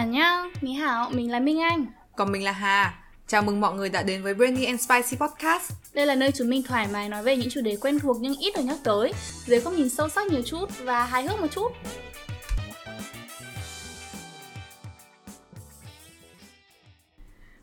[0.00, 1.86] À nhá, Mỹ Hảo, mình là Minh Anh.
[2.16, 2.94] Còn mình là Hà.
[3.26, 5.72] Chào mừng mọi người đã đến với Brainy and Spicy Podcast.
[5.94, 8.34] Đây là nơi chúng mình thoải mái nói về những chủ đề quen thuộc nhưng
[8.36, 9.12] ít được nhắc tới,
[9.46, 11.72] dưới góc nhìn sâu sắc nhiều chút và hài hước một chút.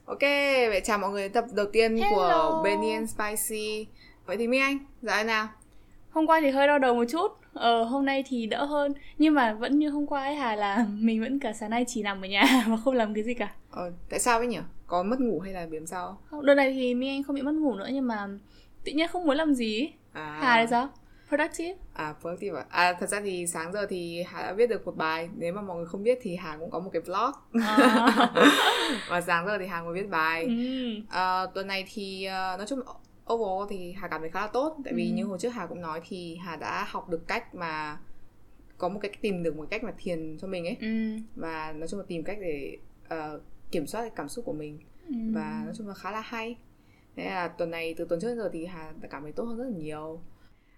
[0.05, 0.21] Ok,
[0.69, 2.51] vậy chào mọi người đến tập đầu tiên Hello.
[2.51, 3.87] của Brainy and Spicy.
[4.25, 5.47] Vậy thì Minh Anh, dạo nào?
[6.09, 8.93] Hôm qua thì hơi đau đầu một chút, ờ, hôm nay thì đỡ hơn.
[9.17, 12.03] Nhưng mà vẫn như hôm qua ấy Hà là mình vẫn cả sáng nay chỉ
[12.03, 13.51] nằm ở nhà và không làm cái gì cả.
[13.71, 14.59] Ờ, tại sao ấy nhỉ?
[14.87, 16.17] Có mất ngủ hay là làm sao?
[16.29, 18.27] Không, Đợt này thì Minh Anh không bị mất ngủ nữa nhưng mà
[18.85, 19.93] tự nhiên không muốn làm gì ấy.
[20.13, 20.89] À, Hà thì sao?
[21.29, 21.73] Productive?
[21.93, 22.65] À, productive à?
[22.69, 25.29] À, thật ra thì sáng giờ thì Hà đã viết được một bài.
[25.35, 27.31] Nếu mà mọi người không biết thì Hà cũng có một cái vlog.
[27.63, 27.77] À.
[29.09, 30.43] Và sáng giờ thì Hà mới viết bài.
[30.43, 30.95] ừ.
[31.09, 32.79] Ờ, tuần này thì ờ, nói chung
[33.33, 35.13] overall thì Hà cảm thấy khá là tốt tại vì Ừ.
[35.15, 37.97] như hồi trước Hà cũng nói thì Hà đã học được cách mà
[38.77, 41.17] có một cách tìm được một cách mà thiền cho mình ấy Ừ.
[41.35, 42.77] và nói chung là tìm cách để
[43.09, 43.41] ờ,
[43.71, 45.13] kiểm soát cái cảm xúc của mình Ừ.
[45.33, 46.55] và nói chung là khá là hay
[47.15, 49.43] thế là tuần này từ tuần trước đến giờ thì Hà đã cảm thấy tốt
[49.43, 50.21] hơn rất là nhiều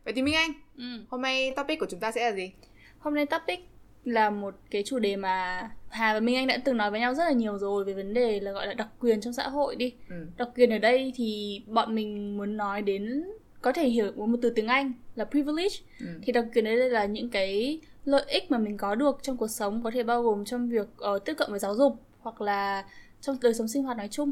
[0.06, 0.84] vậy thì Minh Anh Ừ.
[1.10, 2.52] hôm nay topic của chúng ta sẽ là gì
[3.00, 3.60] Hôm nay topic
[4.06, 7.14] là một cái chủ đề mà Hà và Minh Anh đã từng nói với nhau
[7.14, 9.76] rất là nhiều rồi về vấn đề là gọi là đặc quyền trong xã hội
[9.76, 9.94] đi.
[10.10, 10.16] ừ.
[10.38, 13.24] Đặc quyền ở đây thì bọn mình muốn nói đến
[13.62, 15.76] có thể hiểu một từ tiếng Anh là privilege.
[16.00, 16.06] Ừ.
[16.24, 19.38] Thì đặc quyền ở đây là những cái lợi ích mà mình có được trong
[19.38, 22.42] cuộc sống có thể bao gồm trong việc ờ, tiếp cận với giáo dục hoặc
[22.42, 22.86] là
[23.22, 24.32] trong đời sống sinh hoạt nói chung.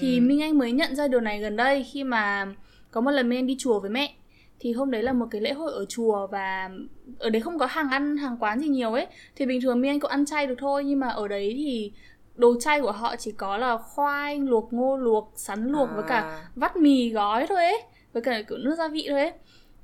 [0.00, 0.22] Thì Ừ.
[0.22, 2.54] Minh Anh mới nhận ra điều này gần đây khi mà
[2.90, 4.14] có một lần Minh Anh đi chùa với mẹ
[4.60, 6.70] thì hôm đấy là một cái lễ hội ở chùa và
[7.18, 9.06] ở đấy không có hàng ăn hàng quán gì nhiều ấy.
[9.36, 11.92] Thì bình thường Minh Anh cũng ăn chay được thôi nhưng mà ở đấy thì
[12.34, 16.20] đồ chay của họ chỉ có là khoai luộc ngô luộc sắn luộc với cả
[16.20, 16.48] À.
[16.56, 19.32] vắt mì gói thôi ấy với cả kiểu nước gia vị thôi ấy.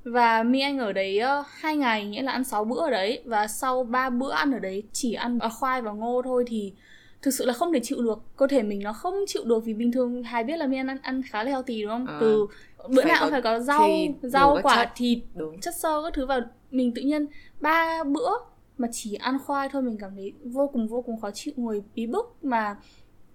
[0.03, 3.21] Và Minh Anh ở đấy hai ngày nghĩa là ăn 6 bữa ở đấy.
[3.25, 6.73] Và sau 3 bữa ăn ở đấy chỉ ăn khoai và ngô thôi thì
[7.21, 9.73] thực sự là không thể chịu được cơ thể mình nó không chịu được vì
[9.73, 12.17] bình thường Hải biết là Anh ăn, ăn khá là healthy đúng không À.
[12.21, 12.45] từ
[12.89, 14.91] bữa nào cũng phải có rau thịt, rau quả chất.
[14.95, 16.39] thịt đúng chất xơ các thứ vào
[16.71, 17.25] mình tự nhiên
[17.61, 18.29] ba bữa
[18.77, 21.83] mà chỉ ăn khoai thôi mình cảm thấy vô cùng vô cùng khó chịu ngồi
[21.95, 22.75] bí bức mà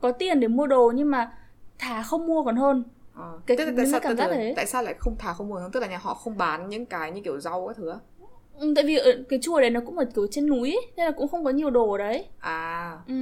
[0.01, 1.33] có tiền để mua đồ nhưng mà
[1.79, 3.39] thà không mua còn hơn Ờ.
[3.47, 4.53] Cái- Tức là tại sao, cảm giác đấy.
[4.57, 7.11] tại sao lại không thà không mua tức là nhà họ không bán những cái
[7.13, 7.97] như kiểu rau các thứ á?
[8.59, 11.07] ừ, tại vì ở cái chùa đấy nó cũng ở kiểu trên núi ấy, nên
[11.07, 13.15] là cũng không có nhiều đồ ở đấy à ừ.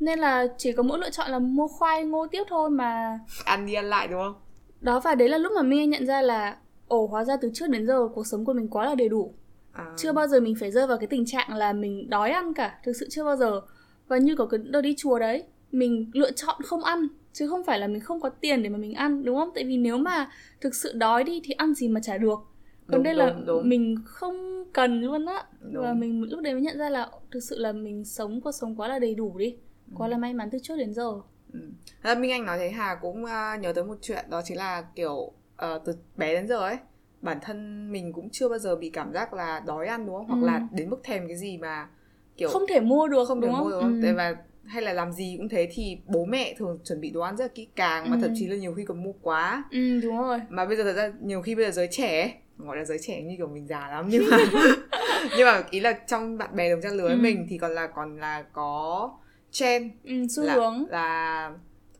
[0.00, 3.18] Nên là chỉ có mỗi lựa chọn là mua khoai ngô tiếp thôi mà.
[3.44, 4.34] Ăn đi ăn lại đúng không?
[4.80, 6.56] Đó và đấy là lúc mà Anh nhận ra là
[6.88, 9.34] ồ hóa ra từ trước đến giờ cuộc sống của mình quá là đầy đủ.
[9.72, 9.84] À.
[9.96, 12.78] chưa bao giờ mình phải rơi vào cái tình trạng là mình đói ăn cả
[12.84, 13.60] thực sự chưa bao giờ.
[14.08, 17.64] Và như có cái đợt đi chùa đấy mình lựa chọn không ăn chứ không
[17.64, 19.50] phải là mình không có tiền để mà mình ăn đúng không?
[19.54, 22.38] Tại vì nếu mà thực sự đói đi thì ăn gì mà trả được.
[22.86, 23.68] Còn Đúng, đây là đúng, đúng.
[23.68, 25.44] mình không cần luôn á.
[25.60, 25.82] Đúng.
[25.82, 28.76] và mình lúc đấy mới nhận ra là thực sự là mình sống cuộc sống
[28.76, 29.56] quá là đầy đủ đi
[29.94, 31.12] quá là may mắn từ trước đến giờ
[31.52, 32.14] Ừ.
[32.18, 35.32] Minh Anh nói thế Hà cũng à, nhớ tới một chuyện đó chính là kiểu
[35.56, 36.76] ờ, từ bé đến giờ ấy
[37.22, 40.26] bản thân mình cũng chưa bao giờ bị cảm giác là đói ăn đúng không
[40.26, 40.46] hoặc Ừ.
[40.46, 41.88] là đến mức thèm cái gì mà
[42.36, 43.92] kiểu không thể mua được không đúng không mua được không?
[43.94, 44.00] Ừ.
[44.02, 47.20] Tại và hay là làm gì cũng thế thì bố mẹ thường chuẩn bị đồ
[47.20, 48.20] ăn rất là kỹ càng mà Ừ.
[48.22, 50.92] thậm chí là nhiều khi còn mua quá ừ đúng rồi mà bây giờ thật
[50.92, 53.88] ra nhiều khi bây giờ giới trẻ gọi là giới trẻ như kiểu mình già
[53.90, 54.36] lắm nhưng mà
[55.36, 57.16] nhưng mà ý là trong bạn bè đồng trang lứa Ừ.
[57.16, 59.10] mình thì còn là còn là có
[59.50, 60.86] trend ừ, xu là, hướng.
[60.88, 61.52] là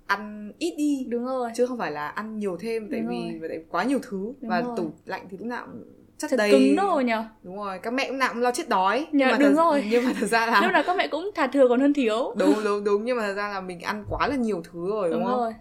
[0.06, 1.50] ăn ít đi đúng rồi.
[1.56, 3.48] chứ không phải là ăn nhiều thêm tại Đúng vì rồi.
[3.48, 4.76] tại quá nhiều thứ Đúng và rồi.
[4.76, 5.84] tủ lạnh thì lúc nào cũng
[6.18, 6.50] chất thật đầy.
[6.50, 9.06] cứng đồ nhở đúng rồi các mẹ lúc nào cũng lo chết đói.
[9.12, 9.84] Dạ, mà đúng thật, rồi.
[9.90, 12.34] nhưng mà thật ra lúc là nào các mẹ cũng thà thừa còn hơn thiếu.
[12.36, 13.04] Đúng đúng đúng.
[13.04, 15.38] Nhưng mà thật ra là mình ăn quá là nhiều thứ rồi đúng, đúng không?
[15.40, 15.54] rồi.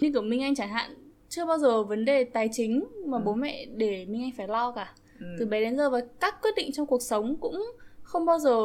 [0.00, 0.90] Như kiểu Minh Anh chẳng hạn
[1.28, 3.22] chưa bao giờ vấn đề tài chính mà Ừ.
[3.24, 4.92] bố mẹ để Minh Anh phải lo cả.
[5.20, 5.26] Ừ.
[5.38, 7.66] từ bé đến giờ và các quyết định trong cuộc sống cũng
[8.06, 8.56] không bao giờ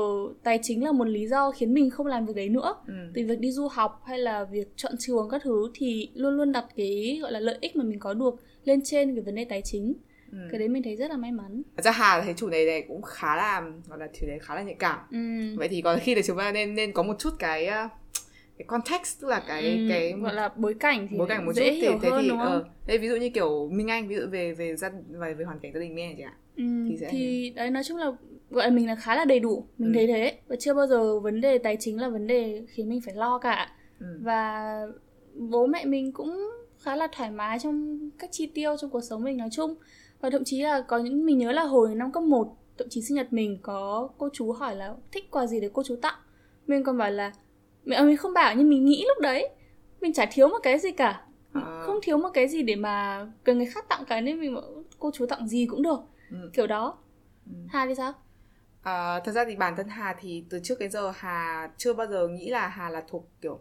[0.44, 2.94] tài chính là một lý do khiến mình không làm việc đấy nữa Ừ.
[3.13, 6.52] từ việc đi du học hay là việc chọn trường các thứ thì luôn luôn
[6.52, 9.46] đặt cái gọi là lợi ích mà mình có được lên trên cái vấn đề
[9.46, 9.94] tài chính
[10.31, 10.38] Ừ.
[10.52, 12.81] cái đấy mình thấy rất là may mắn Thật ra Hà thấy chủ đề này
[12.88, 15.56] cũng khá là gọi là chủ đề khá là nhạy cảm ừ.
[15.58, 17.91] vậy thì có khi là chúng ta nên nên có một chút cái uh,
[18.58, 21.52] cái context tức là cái Ừ, cái gọi là bối cảnh thì bối cảnh một
[21.55, 24.16] chút thì thế thì đúng không ờ, đây ví dụ như kiểu Minh Anh ví
[24.16, 26.64] dụ về về gia về về hoàn cảnh gia đình Minh Anh chẳng hạn Ừ,
[26.90, 28.11] thì sẽ thì đấy nói chung là
[28.51, 29.95] gọi là mình là khá là đầy đủ mình Ừ.
[29.95, 33.01] thấy thế và chưa bao giờ vấn đề tài chính là vấn đề khiến mình
[33.05, 34.05] phải lo cả ừ.
[34.21, 34.65] và
[35.35, 36.49] bố mẹ mình cũng
[36.81, 39.75] khá là thoải mái trong cách chi tiêu trong cuộc sống mình nói chung
[40.21, 43.01] và thậm chí là có những mình nhớ là hồi năm cấp 1 thậm chí
[43.01, 46.15] sinh nhật mình có cô chú hỏi là thích quà gì để cô chú tặng
[46.67, 47.31] mình còn bảo là
[47.91, 49.49] à, mình không bảo nhưng mình nghĩ lúc đấy
[50.01, 51.21] mình chả thiếu một cái gì cả
[51.53, 51.81] À.
[51.85, 54.63] không thiếu một cái gì để mà cần người khác tặng cái nên mình bảo
[54.99, 55.99] cô chú tặng gì cũng được
[56.31, 56.37] Ừ.
[56.53, 56.97] kiểu đó
[57.45, 57.51] Ừ.
[57.69, 58.13] Hà thì sao
[58.83, 62.07] À, thật ra thì bản thân Hà thì từ trước đến giờ Hà chưa bao
[62.07, 63.59] giờ nghĩ là Hà là thuộc kiểu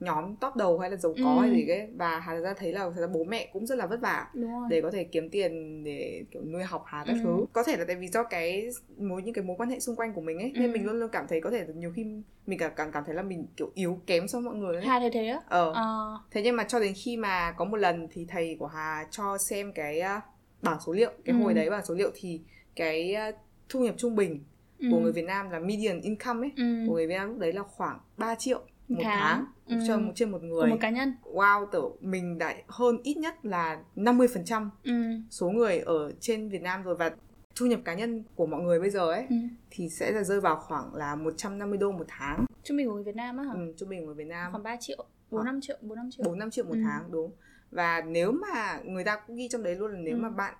[0.00, 1.40] nhóm top đầu hay là giàu có Ừ.
[1.40, 3.78] hay gì cái và Hà thật ra thấy là thật ra bố mẹ cũng rất
[3.78, 4.26] là vất vả
[4.68, 7.20] để có thể kiếm tiền để kiểu nuôi học Hà các Ừ.
[7.22, 8.68] thứ có thể là tại vì do cái
[8.98, 10.72] mối những cái mối quan hệ xung quanh của mình ấy nên Ừ.
[10.72, 12.06] mình luôn luôn cảm thấy có thể nhiều khi
[12.46, 14.84] mình cảm cảm cảm thấy là mình kiểu yếu kém so với mọi người ấy.
[14.86, 17.76] Hà thấy thế á ờ Ờ, thế nhưng mà cho đến khi mà có một
[17.76, 20.22] lần thì thầy của Hà cho xem cái uh,
[20.62, 21.42] bảng số liệu cái Ừ.
[21.42, 22.40] hồi đấy bảng số liệu thì
[22.76, 23.34] cái uh,
[23.68, 24.44] thu nhập trung bình
[24.78, 24.88] ừ.
[24.90, 26.84] của người Việt Nam là median income ấy ừ.
[26.88, 28.58] của người Việt Nam lúc đấy là khoảng 3 triệu
[28.88, 29.14] một Tháng.
[29.20, 29.84] tháng, Ừ.
[29.88, 33.16] cho một trên một của người một cá nhân wow tưởng mình đã hơn ít
[33.16, 34.92] nhất là 50% ừ.
[35.30, 37.10] số người ở trên Việt Nam rồi và
[37.54, 39.36] thu nhập cá nhân của mọi người bây giờ ấy Ừ.
[39.70, 43.04] thì sẽ là rơi vào khoảng là 150 đô một tháng trung bình của người
[43.04, 45.60] Việt Nam á hả ừ, trung bình của Việt Nam khoảng 3 triệu 4 5
[45.60, 46.80] triệu 4 5 triệu 4 5 triệu một Ừ.
[46.84, 47.30] tháng đúng
[47.70, 50.18] và nếu mà người ta cũng ghi trong đấy luôn là nếu Ừ.
[50.20, 50.54] mà bạn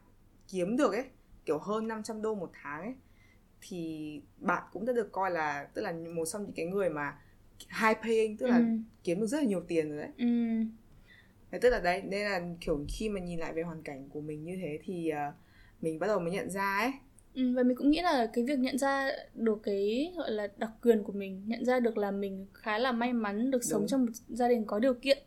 [0.48, 1.04] kiếm được ấy
[1.44, 2.94] kiểu hơn 500 đô một tháng ấy
[3.60, 7.18] thì bạn cũng đã được coi là tức là một trong những cái người mà
[7.82, 8.64] high paying tức là ừ.
[9.04, 10.26] kiếm được rất là nhiều tiền rồi đấy Ừ.
[11.50, 14.20] Thế tức là đấy nên là kiểu khi mà nhìn lại về hoàn cảnh của
[14.20, 15.32] mình như thế thì ờ,
[15.80, 16.92] mình bắt đầu mới nhận ra ấy
[17.34, 20.70] Ừ, và mình cũng nghĩ là cái việc nhận ra được cái gọi là đặc
[20.82, 23.88] quyền của mình nhận ra được là mình khá là may mắn được sống Đúng.
[23.88, 25.18] trong một gia đình có điều kiện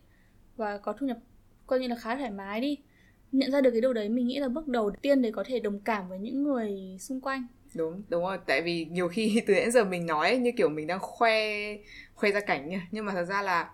[0.56, 1.18] và có thu nhập
[1.66, 2.76] coi như là khá thoải mái đi
[3.32, 5.60] nhận ra được cái điều đấy mình nghĩ là bước đầu tiên để có thể
[5.60, 8.38] đồng cảm với những người xung quanh đúng đúng rồi.
[8.46, 11.34] Tại vì nhiều khi từ nãy giờ mình nói ấy, như kiểu mình đang khoe
[12.14, 13.70] khoe ra cảnh nhưng mà thật ra là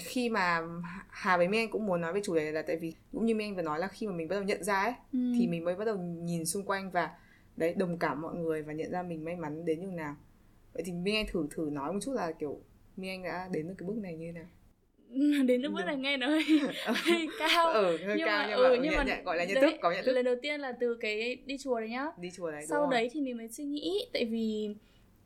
[0.00, 0.60] khi mà
[1.08, 3.26] Hà với Minh Anh cũng muốn nói về chủ đề này là tại vì cũng
[3.26, 5.18] như Minh Anh vừa nói là khi mà mình bắt đầu nhận ra ấy ừ.
[5.38, 7.10] thì mình mới bắt đầu nhìn xung quanh và
[7.56, 10.16] đấy đồng cảm mọi người và nhận ra mình may mắn đến như nào.
[10.72, 12.60] Vậy thì Minh Anh thử thử nói một chút là kiểu
[12.96, 14.48] Minh Anh đã đến được cái bước này như thế nào
[15.46, 16.42] đến lúc bước này nghe nó hơi,
[16.84, 17.68] hơi cao.
[17.72, 19.60] ừ hơi nhưng cao mà, nhưng ừ, mà, nhưng nhận, mà nhận, gọi là nhận
[19.60, 20.12] thức có nhận thức.
[20.12, 22.06] lần đầu tiên là từ cái đi chùa đấy nhá.
[22.18, 24.68] Đi chùa đấy sau đấy thì mình mới suy nghĩ tại vì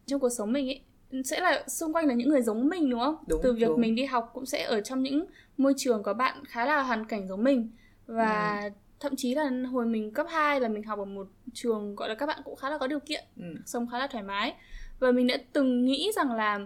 [0.06, 0.80] trong cuộc sống mình ấy
[1.24, 3.16] sẽ là xung quanh là những người giống mình đúng không?
[3.26, 3.80] Đúng, từ việc đúng.
[3.80, 5.24] mình đi học cũng sẽ ở trong những
[5.56, 7.70] môi trường có bạn khá là hoàn cảnh giống mình.
[8.06, 8.70] Và Ừ.
[9.00, 12.14] thậm chí là hồi mình cấp 2 là mình học ở một trường gọi là
[12.14, 13.44] các bạn cũng khá là có điều kiện ừ.
[13.66, 14.54] sống khá là thoải mái.
[14.98, 16.60] Và mình đã từng nghĩ rằng là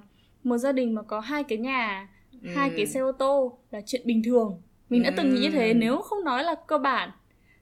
[0.45, 2.09] một gia đình mà có hai cái nhà
[2.55, 2.75] hai Ừ.
[2.77, 4.63] cái xe ô tô là chuyện bình thường.
[4.91, 5.75] Mình đã từng nghĩ như thế Ừ.
[5.75, 7.11] nếu không nói là cơ bản.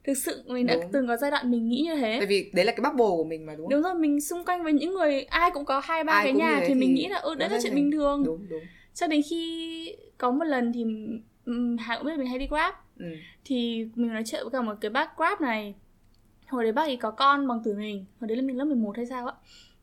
[0.04, 0.92] Thực sự mình đã Đúng.
[0.92, 2.16] từng có giai đoạn mình nghĩ như thế.
[2.18, 3.70] Tại vì đấy là cái bubble của mình mà đúng không?
[3.70, 6.56] Đúng rồi mình xung quanh với những người ai cũng có hai ba cái nhà
[6.60, 8.22] thế thì mình thì nghĩ là ừ đấy là chuyện là- bình thường.
[8.24, 8.60] Đúng đúng.
[8.94, 10.84] Cho đến khi có một lần thì
[11.78, 12.74] hà cũng biết mình hay đi grab.
[12.98, 13.06] Ừ.
[13.44, 15.74] thì mình nói chuyện với cả một cái bác grab này.
[16.48, 18.04] Hồi đấy bác ấy có con bằng tuổi mình.
[18.20, 19.34] Hồi đấy là mình lớp 11 hay sao á.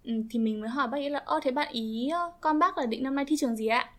[0.03, 2.09] Ừ, thì mình mới hỏi bác ấy là ơ thế bạn ý
[2.41, 3.89] con bác là định năm nay thi trường gì ạ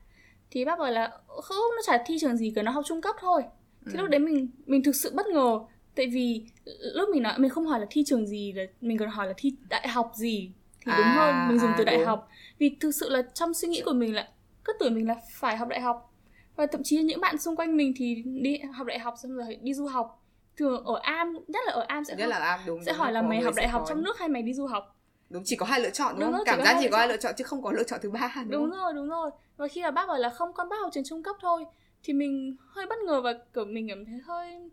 [0.53, 1.13] thì bác bảo là
[1.43, 3.43] không nó chả thi trường gì cả nó học trung cấp thôi.
[3.87, 4.01] Thì Ừ.
[4.01, 5.59] lúc đấy mình mình thực sự bất ngờ.
[5.95, 6.47] Tại vì
[6.95, 9.35] lúc mình nói mình không hỏi là thi trường gì là mình còn hỏi là
[9.37, 10.53] thi đại học gì.
[10.81, 12.05] Thì đúng À, hơn mình dùng à, từ đại đúng.
[12.07, 12.29] học.
[12.59, 14.29] Vì thực sự là trong suy nghĩ của mình là
[14.65, 16.13] cứ tưởng mình là phải học đại học.
[16.57, 19.59] Và thậm chí những bạn xung quanh mình thì đi học đại học xong rồi
[19.63, 20.25] đi du học.
[20.57, 23.13] Thường ở am nhất là ở am sẽ nhất là am đúng sẽ đúng hỏi
[23.13, 24.97] là mày học đại học có- trong nước hay mày đi du học?
[25.31, 26.37] Đúng chỉ có hai lựa chọn đúng, Đúng không?
[26.39, 28.33] rồi, cảm giác chỉ có hai lựa chọn chứ không có lựa chọn thứ ba
[28.37, 28.79] đúng, đúng không?
[28.79, 29.31] rồi đúng rồi
[29.63, 31.65] và khi mà bác bảo là không con bác học trường trung cấp thôi
[32.03, 34.71] thì mình hơi bất ngờ và kiểu mình cảm thấy hơi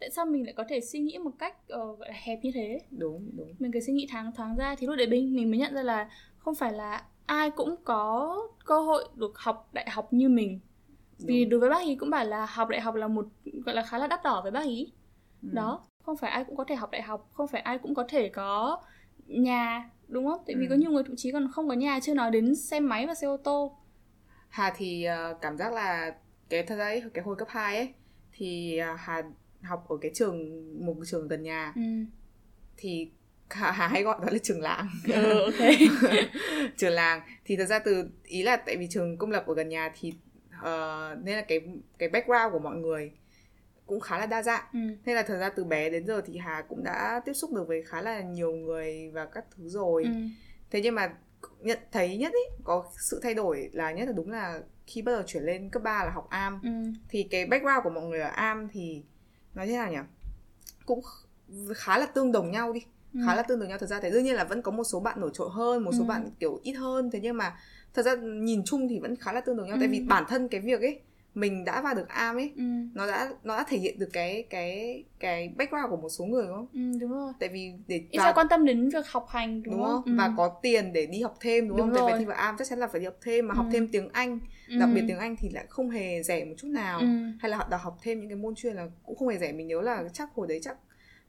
[0.00, 2.50] tại sao mình lại có thể suy nghĩ một cách ờ, gọi là hẹp như
[2.54, 5.50] thế đúng đúng mình cứ suy nghĩ thoáng thoáng ra thì lúc đấy mình mình
[5.50, 9.90] mới nhận ra là không phải là ai cũng có cơ hội được học đại
[9.90, 10.60] học như mình
[11.18, 11.50] vì đúng.
[11.50, 13.26] đối với bác ý cũng bảo là học đại học là một
[13.66, 14.92] gọi là khá là đắt đỏ với bác ý
[15.42, 15.48] Ừ.
[15.52, 18.04] đó không phải ai cũng có thể học đại học không phải ai cũng có
[18.08, 18.80] thể có
[19.26, 20.70] nhà đúng không tại vì Ừ.
[20.70, 23.14] có nhiều người thậm chí còn không có nhà chưa nói đến xe máy và
[23.14, 23.76] xe ô tô
[24.50, 26.14] Hà thì ờ, cảm giác là
[26.48, 27.94] cái thật ra ấy, cái hồi cấp 2 ấy
[28.32, 29.22] thì ờ, Hà
[29.62, 30.46] học ở cái trường
[30.86, 31.82] một trường gần nhà ừ.
[32.76, 33.10] thì
[33.50, 35.68] Hà, Hà hay gọi đó là trường làng ừ ok
[36.76, 39.68] trường làng thì thật ra từ ý là tại vì trường công lập ở gần
[39.68, 40.12] nhà thì
[40.62, 41.60] ờ, nên là cái
[41.98, 43.12] cái background của mọi người
[43.86, 44.78] cũng khá là đa dạng ừ.
[45.04, 47.68] nên là thật ra từ bé đến giờ thì Hà cũng đã tiếp xúc được
[47.68, 50.10] với khá là nhiều người và các thứ rồi ừ.
[50.70, 51.12] thế nhưng mà
[51.60, 55.12] nhận thấy nhất ý có sự thay đổi là nhất là đúng là khi bắt
[55.12, 56.70] đầu chuyển lên cấp 3 là học am ừ.
[57.08, 59.02] thì cái background của mọi người ở am thì
[59.54, 59.98] nói thế nào nhỉ
[60.86, 62.80] cũng kh- khá là tương đồng nhau đi
[63.14, 63.20] Ừ.
[63.26, 65.00] khá là tương đồng nhau thật ra thì đương nhiên là vẫn có một số
[65.00, 66.08] bạn nổi trội hơn một số Ừ.
[66.08, 67.56] bạn kiểu ít hơn thế nhưng mà
[67.94, 69.92] thật ra nhìn chung thì vẫn khá là tương đồng nhau tại Ừ.
[69.92, 71.00] vì bản thân cái việc ấy
[71.34, 72.62] mình đã vào được am ấy ừ.
[72.94, 76.46] nó đã nó đã thể hiện được cái cái cái background của một số người
[76.46, 76.98] đúng không ừ.
[77.00, 79.84] đúng rồi tại vì để ít ra quan tâm đến việc học hành đúng, đúng
[79.84, 80.12] không Ừ.
[80.18, 82.12] và có tiền để đi học thêm đúng, Đúng không tại rồi.
[82.12, 83.72] vì thi vào am chắc chắn là phải đi học thêm mà học Ừ.
[83.72, 84.78] thêm tiếng anh ừ.
[84.78, 87.06] đặc biệt tiếng anh thì lại không hề rẻ một chút nào ừ.
[87.38, 89.66] hay là họ học thêm những cái môn chuyên là cũng không hề rẻ mình
[89.66, 90.76] nhớ là chắc hồi đấy chắc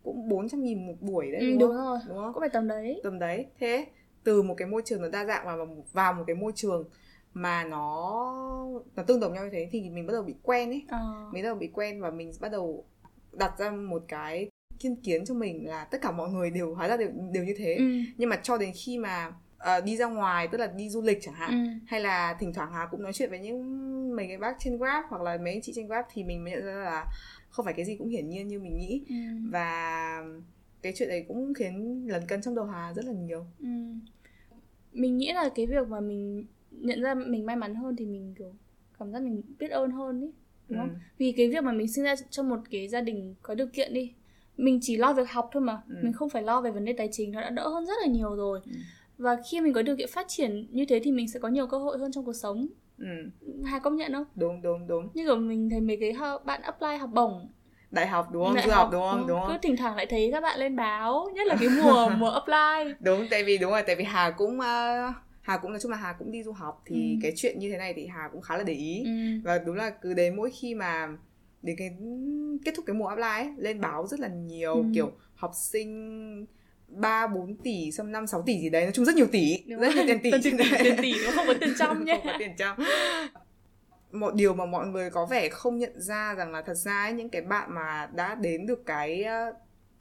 [0.04, 2.50] cũng 400 nghìn một buổi đấy Ừ, đúng, đúng không rồi đúng không có phải
[2.50, 3.86] tầm đấy tầm đấy thế
[4.24, 6.90] từ một cái môi trường nó đa dạng và vào một cái môi trường
[7.34, 8.24] mà nó
[8.96, 11.30] nó tương đồng nhau như thế thì mình bắt đầu bị quen ấy Ờ.
[11.34, 12.86] mình bắt đầu bị quen và mình bắt đầu
[13.34, 16.88] đặt ra một cái thiên kiến cho mình là tất cả mọi người đều hóa
[16.88, 17.84] ra đều đều như thế Ừ.
[18.18, 21.18] nhưng mà cho đến khi mà ờ, đi ra ngoài tức là đi du lịch
[21.22, 21.70] chẳng hạn Ừ.
[21.88, 25.06] hay là thỉnh thoảng Hà cũng nói chuyện với những mấy cái bác trên Grab
[25.10, 27.06] hoặc là mấy anh chị trên Grab thì mình mới nhận ra là
[27.50, 29.16] không phải cái gì cũng hiển nhiên như mình nghĩ Ừ.
[29.52, 30.24] và
[30.82, 33.68] cái chuyện đấy cũng khiến lấn cấn trong đầu Hà rất là nhiều Ừ.
[34.94, 38.34] Mình nghĩ là cái việc mà mình nhận ra mình may mắn hơn thì mình
[38.38, 38.54] kiểu
[39.00, 40.28] cảm giác mình biết ơn hơn ý
[40.70, 40.90] đúng không?
[40.90, 40.96] Ừ.
[41.18, 43.94] Vì cái việc mà mình sinh ra trong một cái gia đình có điều kiện
[43.94, 44.14] đi
[44.58, 45.96] mình chỉ lo việc học thôi mà Ừ.
[46.02, 48.08] mình không phải lo về vấn đề tài chính nó đã đỡ hơn rất là
[48.08, 48.72] nhiều rồi Ừ.
[49.18, 51.68] và khi mình có điều kiện phát triển như thế thì mình sẽ có nhiều
[51.68, 53.06] cơ hội hơn trong cuộc sống ừ
[53.66, 54.26] Hà công nhận không?
[54.36, 56.14] đúng đúng đúng Như kiểu mình thấy mấy cái
[56.46, 57.48] bạn apply học bổng
[57.92, 60.06] đại học đúng không đại du học đúng không đúng Cứ không thỉnh thoảng lại
[60.06, 63.72] thấy các bạn lên báo Nhất là cái mùa mùa apply đúng tại vì đúng
[63.72, 65.14] rồi tại vì Hà cũng ờ,
[65.52, 67.20] Hà cũng nói chung là Hà cũng đi du học thì Ừ.
[67.22, 69.12] cái chuyện như thế này thì Hà cũng khá là để ý ừ.
[69.44, 71.08] và đúng là cứ đến mỗi khi mà
[71.62, 71.90] đến cái
[72.66, 74.84] kết thúc cái mùa apply ấy, lên báo rất là nhiều Ừ.
[74.96, 76.46] kiểu học sinh
[76.88, 79.80] 3 4 tỷ xong 5 6 tỷ gì đấy nói chung rất nhiều tỷ Đúng
[79.80, 82.32] rất nhiều tiền tỷ tiền tỷ, tiền tỷ mà không có tiền trong nhé không
[82.34, 82.78] có tiền trong
[84.12, 87.14] một điều mà mọi người có vẻ không nhận ra rằng là thật ra ấy,
[87.14, 89.26] những cái bạn mà đã đến được cái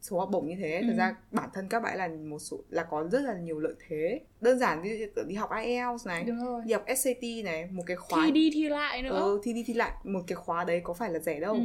[0.01, 0.97] số học bổng như thế thật Ừ.
[0.97, 4.21] ra bản thân các bạn là một số là có rất là nhiều lợi thế.
[4.41, 6.25] Đơn giản như kiểu đi học IELTS này
[6.65, 9.21] đi học SAT này một cái khóa Thi đi thi lại nữa.
[9.21, 11.55] Ừ, thi đi thi lại một cái khóa đấy có phải là rẻ đâu.
[11.55, 11.61] Ừ.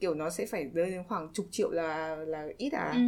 [0.00, 2.92] kiểu nó sẽ phải rơi đến khoảng chục triệu là là ít à.
[2.94, 3.00] Ừ.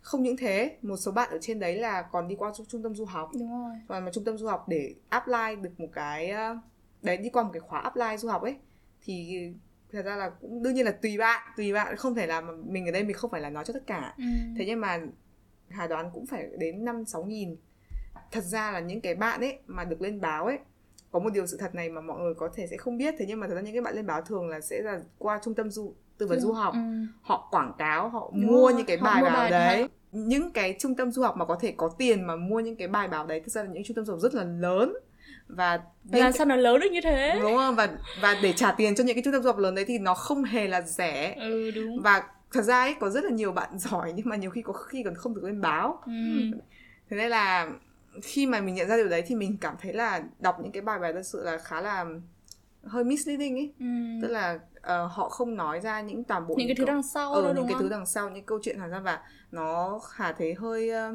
[0.00, 2.82] không những thế một số bạn ở trên đấy là còn đi qua trung, trung
[2.82, 3.30] tâm du học.
[3.34, 3.74] Đúng rồi.
[3.86, 6.58] Và mà trung tâm du học để apply được một cái ờ,
[7.02, 8.56] đấy đi qua một cái khóa apply du học ấy
[9.02, 9.38] thì
[9.92, 12.86] thật ra là cũng đương nhiên là tùy bạn tùy bạn không thể là mình
[12.86, 14.24] ở đây mình không phải là nói cho tất cả ừ.
[14.58, 15.00] thế nhưng mà
[15.68, 17.56] Hà đoán cũng phải đến năm sáu nghìn
[18.32, 20.58] thật ra là những cái bạn ấy mà được lên báo ấy
[21.10, 23.24] có một điều sự thật này mà mọi người có thể sẽ không biết thế
[23.28, 25.54] nhưng mà thật ra những cái bạn lên báo thường là sẽ là qua trung
[25.54, 26.80] tâm du tư vấn du học ừ.
[27.22, 29.88] họ quảng cáo họ Đúng mua rồi, những cái bài báo bài đấy thật.
[30.12, 32.88] những cái trung tâm du học mà có thể có tiền mà mua những cái
[32.88, 34.96] bài báo đấy thực ra là những trung tâm du học rất là lớn
[35.48, 37.38] và những làm sao nó lớn được như thế?
[37.42, 37.88] Đúng không và
[38.20, 40.14] và để trả tiền cho những cái trung tâm du học lớn đấy thì nó
[40.14, 41.34] không hề là rẻ.
[41.40, 42.02] Ừ đúng.
[42.02, 44.72] Và thật ra ấy có rất là nhiều bạn giỏi nhưng mà nhiều khi có
[44.72, 46.02] khi còn không được lên báo.
[46.06, 46.12] Ừ.
[47.10, 47.70] thế nên là
[48.22, 50.82] khi mà mình nhận ra điều đấy thì mình cảm thấy là đọc những cái
[50.82, 52.04] bài bài thật sự là khá là
[52.84, 53.72] hơi misleading ấy.
[53.80, 53.86] Ừ.
[54.22, 57.02] tức là ờ, họ không nói ra những toàn bộ những cái thứ câu- đằng
[57.02, 57.82] sau ở đó những đúng cái không?
[57.82, 61.12] thứ đằng sau những câu chuyện hàng ra và nó khả thấy hơi ờ,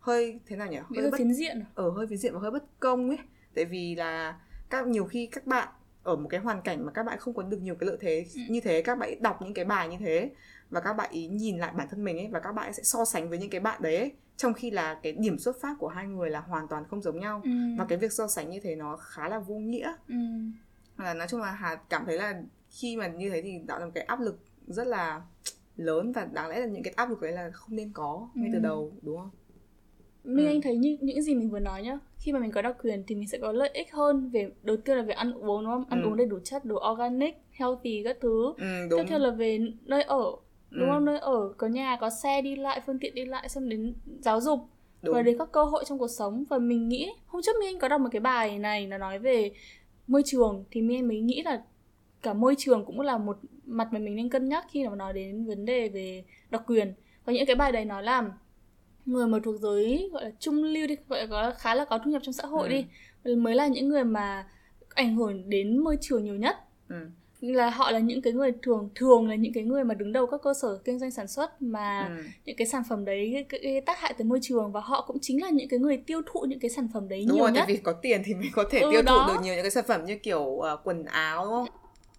[0.00, 0.76] hơi thế nào nhỉ?
[0.76, 1.66] Hơi hơi bất phiến diện à?
[1.74, 3.18] ở hơi phiến diện và hơi bất công ấy
[3.54, 4.38] tại vì là
[4.70, 5.68] các nhiều khi các bạn
[6.02, 8.26] ở một cái hoàn cảnh mà các bạn không có được nhiều cái lợi thế
[8.34, 8.40] Ừ.
[8.48, 10.30] như thế các bạn đọc những cái bài như thế
[10.70, 13.04] và các bạn ý nhìn lại bản thân mình ấy và các bạn sẽ so
[13.04, 15.88] sánh với những cái bạn đấy ấy, trong khi là cái điểm xuất phát của
[15.88, 17.50] hai người là hoàn toàn không giống nhau ừ.
[17.78, 20.14] và cái việc so sánh như thế nó khá là vô nghĩa ừ.
[20.98, 23.84] là nói chung là Hà cảm thấy là khi mà như thế thì tạo ra
[23.84, 25.22] một cái áp lực rất là
[25.76, 28.48] lớn và đáng lẽ là những cái áp lực đấy là không nên có ngay
[28.52, 28.62] từ Ừ.
[28.62, 29.30] đầu đúng không?
[30.24, 30.50] Minh Ừ.
[30.50, 33.04] Anh thấy như những gì mình vừa nói nhá Khi mà mình có đặc quyền
[33.06, 35.72] thì mình sẽ có lợi ích hơn về Đầu tiên là về ăn uống đúng
[35.72, 35.84] không?
[35.88, 36.08] Ăn Ừ.
[36.08, 40.02] uống đầy đủ chất, đồ organic, healthy các thứ Ừ, Tiếp theo là về nơi
[40.02, 40.22] ở
[40.70, 41.04] Đúng Ừ, không?
[41.04, 44.40] Nơi ở, có nhà, có xe đi lại, phương tiện đi lại Xong đến giáo
[44.40, 44.58] dục
[45.02, 45.14] đúng.
[45.14, 47.78] và đến các cơ hội trong cuộc sống Và mình nghĩ, hôm trước Minh Anh
[47.78, 49.50] có đọc một cái bài này Nó nói về
[50.06, 51.62] môi trường Thì Minh Anh mới nghĩ là
[52.22, 55.12] cả môi trường cũng là một mặt mà mình nên cân nhắc Khi mà nói
[55.12, 56.92] đến vấn đề về đặc quyền
[57.24, 58.30] Và những cái bài đấy nói là
[59.06, 61.98] người mà thuộc giới gọi là trung lưu đi gọi là có khá là có
[62.04, 62.74] thu nhập trong xã hội Ừ.
[63.24, 64.46] đi mới là những người mà
[64.94, 66.56] ảnh hưởng đến môi trường nhiều nhất
[66.88, 66.96] Ừ.
[67.40, 70.26] là họ là những cái người thường thường là những cái người mà đứng đầu
[70.26, 72.22] các cơ sở kinh doanh sản xuất mà Ừ.
[72.44, 75.16] những cái sản phẩm đấy gây- gây tác hại tới môi trường và họ cũng
[75.20, 77.52] chính là những cái người tiêu thụ những cái sản phẩm đấy Đúng nhiều rồi,
[77.52, 79.24] nhất tại vì có tiền thì mình có thể Ừ, tiêu thụ đó.
[79.28, 81.68] được nhiều những cái sản phẩm như kiểu ờ, quần áo đúng không?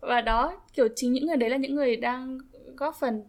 [0.02, 2.38] và đó kiểu chính những người đấy là những người đang
[2.78, 3.24] góp phần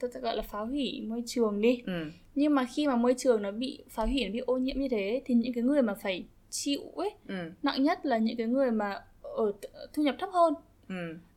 [0.00, 1.92] tôi sẽ gọi là phá hủy môi trường đi Ừ.
[2.34, 4.88] nhưng mà khi mà môi trường nó bị phá hủy nó bị ô nhiễm như
[4.88, 7.34] thế thì những cái người mà phải chịu ấy Ừ.
[7.62, 9.52] nặng nhất là những cái người mà ở
[9.92, 10.54] thu nhập thấp hơn
[10.88, 10.94] Ừ.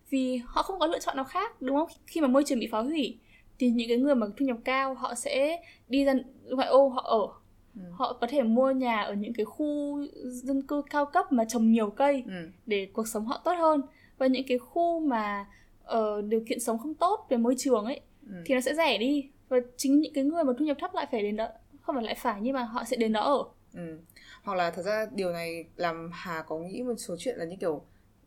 [0.10, 2.68] vì họ không có lựa chọn nào khác đúng không khi mà môi trường bị
[2.68, 3.18] phá hủy
[3.60, 6.14] thì những cái người mà thu nhập cao họ sẽ đi ra
[6.50, 7.28] ngoại ô họ ở
[7.76, 7.82] Ừ.
[7.92, 11.72] họ có thể mua nhà ở những cái khu dân cư cao cấp mà trồng
[11.72, 12.34] nhiều cây Ừ.
[12.66, 13.82] để cuộc sống họ tốt hơn
[14.18, 15.46] và những cái khu mà
[15.84, 18.34] ở điều kiện sống không tốt về môi trường ấy Ừ.
[18.46, 21.08] thì nó sẽ rẻ đi và chính những cái người mà thu nhập thấp lại
[21.12, 21.48] phải đến đó
[21.82, 23.98] không phải lại phải nhưng mà họ sẽ đến đó ở Ừ.
[24.44, 27.56] Hoặc là thật ra điều này làm Hà có nghĩ một số chuyện là như
[27.60, 27.82] kiểu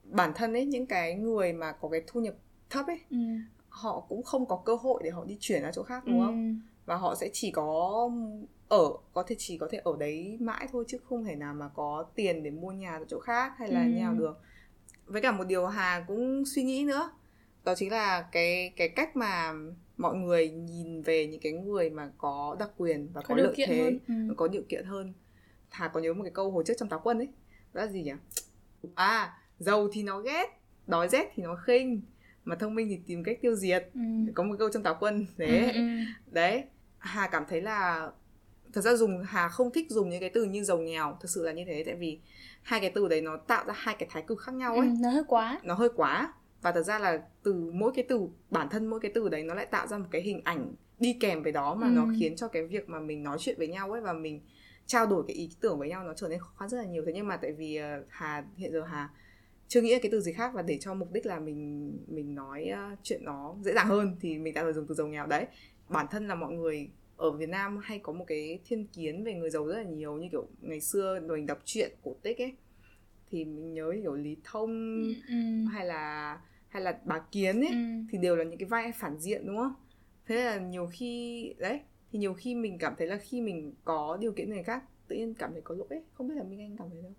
[0.04, 2.34] bản thân ấy những cái người mà có cái thu nhập
[2.70, 3.16] thấp ấy ừ.
[3.68, 6.60] họ cũng không có cơ hội để họ đi chuyển ra chỗ khác đúng không?
[6.86, 8.10] và họ sẽ chỉ có
[8.68, 11.68] ở có thể chỉ có thể ở đấy mãi thôi chứ không thể nào mà
[11.74, 13.88] có tiền để mua nhà ở chỗ khác hay là Ừ.
[13.88, 14.40] như nào được
[15.06, 17.10] với cả một điều Hà cũng suy nghĩ nữa
[17.64, 19.52] đó chính là cái cái cách mà
[19.96, 23.54] mọi người nhìn về những cái người mà có đặc quyền và có, có lợi
[23.56, 24.34] thế hơn ừ.
[24.36, 25.14] có điều kiện hơn.
[25.70, 27.28] Hà có nhớ một cái câu hồi trước trong táo quân ấy
[27.72, 28.12] đó là gì nhỉ?
[28.94, 30.46] À giàu thì nó ghét
[30.86, 32.00] đói rét thì nó khinh
[32.44, 33.90] mà thông minh thì tìm cách tiêu diệt.
[33.94, 34.00] Ừ.
[34.34, 35.60] có một câu trong táo quân đấy.
[35.60, 35.80] Ừ, ừ.
[36.30, 36.64] đấy
[36.98, 38.10] hà cảm thấy là
[38.72, 41.42] thật ra dùng hà không thích dùng những cái từ như giàu nghèo thật sự
[41.42, 42.20] là như thế tại vì
[42.62, 44.86] hai cái từ đấy nó tạo ra hai cái thái cực khác nhau ấy.
[44.86, 45.60] Ừ, nó hơi quá.
[45.62, 46.32] Nó hơi quá
[46.62, 49.54] và thật ra là từ mỗi cái từ bản thân mỗi cái từ đấy nó
[49.54, 51.92] lại tạo ra một cái hình ảnh đi kèm với đó mà Ừ.
[51.94, 54.40] nó khiến cho cái việc mà mình nói chuyện với nhau ấy và mình
[54.86, 57.02] trao đổi cái ý tưởng với nhau nó trở nên khó khăn rất là nhiều
[57.06, 59.08] thế nhưng mà tại vì ờ, hà hiện giờ hà
[59.68, 62.70] chưa nghĩ cái từ gì khác và để cho mục đích là mình mình nói
[63.02, 65.46] chuyện nó dễ dàng hơn thì mình đã phải dùng từ giàu nghèo đấy
[65.88, 69.34] bản thân là mọi người ở Việt Nam hay có một cái thiên kiến về
[69.34, 72.52] người giàu rất là nhiều như kiểu ngày xưa mình đọc truyện cổ tích ấy
[73.30, 75.14] thì mình nhớ kiểu Lý Thông ừ.
[75.28, 75.64] ừ.
[75.73, 77.76] hay là hay là bà Kiến ấy Ừ.
[78.11, 79.73] thì đều là những cái vai phản diện đúng không?
[80.26, 81.80] Thế là nhiều khi đấy
[82.12, 85.16] thì nhiều khi mình cảm thấy là khi mình có điều kiện người khác tự
[85.16, 86.02] nhiên cảm thấy có lỗi ấy.
[86.12, 87.12] không biết là Minh Anh cảm thấy đâu.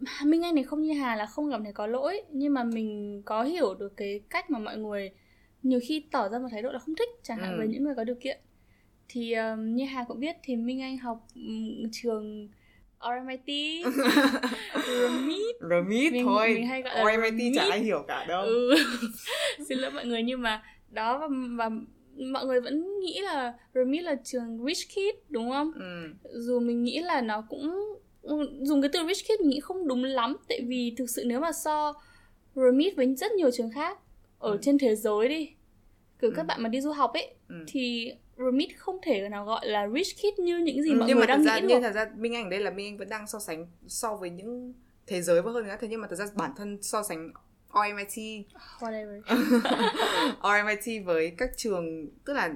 [0.30, 3.22] Minh Anh này không như Hà là không cảm thấy có lỗi nhưng mà mình
[3.24, 5.10] có hiểu được cái cách mà mọi người
[5.62, 7.58] nhiều khi tỏ ra một thái độ là không thích chẳng hạn Ừ.
[7.58, 8.40] với những người có điều kiện
[9.08, 12.48] thì um, như Hà cũng biết thì Minh Anh học um, trường
[13.02, 13.46] RMIT
[14.74, 16.48] RMIT Remit Mình- thôi.
[16.54, 18.42] mình hay gọi là RMIT chả ai hiểu cả đâu.
[18.42, 18.74] ừ.
[19.68, 21.70] xin lỗi mọi người nhưng mà đó và, và
[22.32, 26.08] mọi người vẫn nghĩ là RMIT là trường rich kid đúng không Ừ.
[26.40, 27.70] dù mình nghĩ là nó cũng
[28.60, 31.40] dùng cái từ rich kid mình nghĩ không đúng lắm tại vì thực sự nếu
[31.40, 31.92] mà so
[32.54, 33.98] RMIT với rất nhiều trường khác
[34.38, 34.58] ở Ừ.
[34.62, 35.48] trên thế giới đi
[36.20, 36.42] các Ừ.
[36.46, 37.54] bạn mà đi du học ấy Ừ.
[37.66, 41.16] thì RMIT không thể nào gọi là rich kid như những gì Ừ, mọi nhưng
[41.18, 42.96] người mà đang ra nghĩ nhưng thật ra Minh Anh ở đây là Minh Anh
[42.98, 44.72] vẫn đang so sánh so với những
[45.06, 45.76] thế giới và hơn nữa.
[45.80, 47.32] Thế nhưng mà thật ra bản thân so sánh
[47.74, 48.44] RMIT
[48.80, 49.20] whatever.
[50.42, 52.54] RMIT với các trường tức là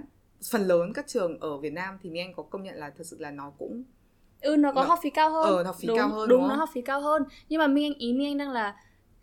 [0.51, 3.05] phần lớn các trường ở Việt Nam thì Minh Anh có công nhận là thật
[3.07, 3.85] sự là nó cũng
[4.41, 5.45] ừ nó có Nó- học phí cao hơn.
[5.57, 7.23] ờ, học phí đúng, cao hơn, đúng, đúng nó học phí cao hơn.
[7.49, 8.77] Nhưng mà minh anh ý minh anh đang là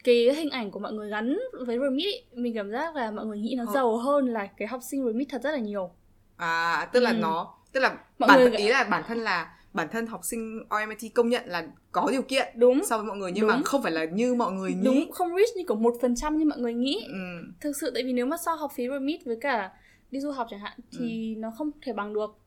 [0.04, 3.25] cái hình ảnh của mọi người gắn với remit ý, mình cảm giác là mọi
[3.25, 3.73] người nghĩ nó Ờ.
[3.73, 5.91] giàu hơn là cái học sinh remit thật rất là nhiều
[6.38, 7.17] à tức là Ừ.
[7.19, 10.60] nó tức là Mọi bản người ý là bản thân là bản thân học sinh
[10.69, 13.63] RMIT công nhận là có điều kiện đúng so với mọi người nhưng mà Đúng.
[13.63, 16.38] không phải là như mọi người nghĩ đúng không rich như kiểu một phần trăm
[16.38, 17.13] như mọi người nghĩ ừ.
[17.62, 19.72] thực sự tại vì nếu mà so học phí remit với cả
[20.12, 22.38] đi du học chẳng hạn thì nó không thể bằng được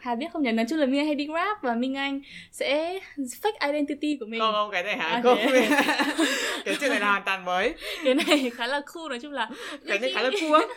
[0.00, 0.52] Hà biết không nhỉ?
[0.52, 2.20] Nói chung là Minh Anh hay đi Grab và Minh Anh
[2.52, 4.40] sẽ fake identity của mình.
[4.40, 5.08] Không không cái này hả?
[5.08, 5.38] À, không.
[5.42, 5.68] thế
[6.64, 7.74] cái chuyện này là hoàn toàn mới.
[8.04, 9.48] Cái này khá là cool nói chung là
[9.86, 10.62] cái này khá là cool.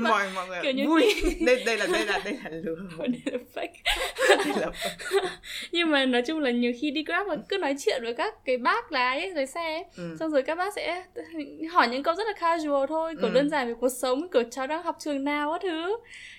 [0.00, 0.10] Mà.
[0.10, 1.14] mọi mọi người Kiểu như vui.
[1.46, 2.76] Đây đây là đây là đây là lừa.
[3.08, 3.68] Đây là fake.
[4.28, 4.70] Đây là
[5.72, 8.34] nhưng mà nói chung là nhiều khi đi grab và cứ nói chuyện với các
[8.44, 9.84] cái bác lái ấy, lái xe ấy.
[9.96, 10.16] ừ.
[10.20, 11.04] xong rồi các bác sẽ
[11.72, 13.34] hỏi những câu rất là casual thôi kiểu Ừ.
[13.34, 15.96] đơn giản về cuộc sống kiểu cháu đang học trường nào các thứ.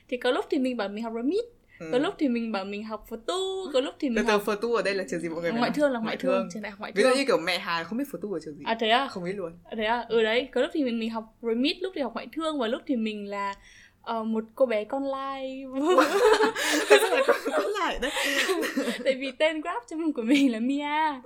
[0.09, 1.45] Thì có lúc thì mình bảo mình học remit
[1.79, 1.89] ừ.
[1.91, 4.31] có lúc thì mình bảo mình học phật tu có lúc thì từ mình từ
[4.31, 6.49] học phở tu ở đây là trường gì mọi người ngoại thương là ngoại thương
[6.53, 7.17] trường đại học ngoại ví dụ thương.
[7.17, 8.63] như kiểu mẹ Hà không biết phở tu ở trường gì.
[8.65, 9.07] À thế à?
[9.07, 9.51] Không biết luôn.
[9.63, 10.05] À, thế à?
[10.09, 12.67] Ừ đấy có lúc thì mình mình học remit lúc thì học ngoại thương và
[12.67, 13.53] lúc thì mình là
[14.01, 15.63] ờ, một cô bé con lai.
[17.51, 18.11] Có lại đấy.
[19.03, 21.21] Tại vì tên grab cho mình của mình là Mia.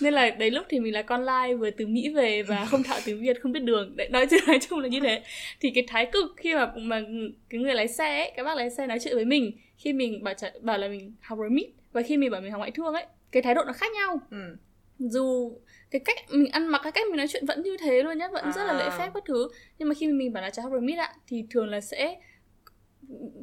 [0.00, 2.82] Nên là đấy lúc thì mình là con lai vừa từ Mỹ về và không
[2.82, 3.96] thạo tiếng Việt không biết đường.
[3.96, 5.22] Đấy nói chung nói chung là như thế.
[5.60, 7.02] Thì cái thái cực khi mà mà
[7.50, 10.24] cái người lái xe ấy các bác lái xe nói chuyện với mình khi mình
[10.24, 12.94] bảo trả, bảo là mình học remit và khi mình bảo mình học ngoại thương
[12.94, 14.20] ấy cái thái độ nó khác nhau.
[14.30, 14.56] Ừ.
[14.98, 15.52] dù
[15.98, 18.28] cái cách mình ăn mặc cái cách mình nói chuyện vẫn như thế luôn nhá
[18.32, 18.96] vẫn rất là lễ À.
[18.98, 19.48] phép các thứ.
[19.78, 22.16] Nhưng mà khi mình bảo là cháu học remit ạ thì thường là sẽ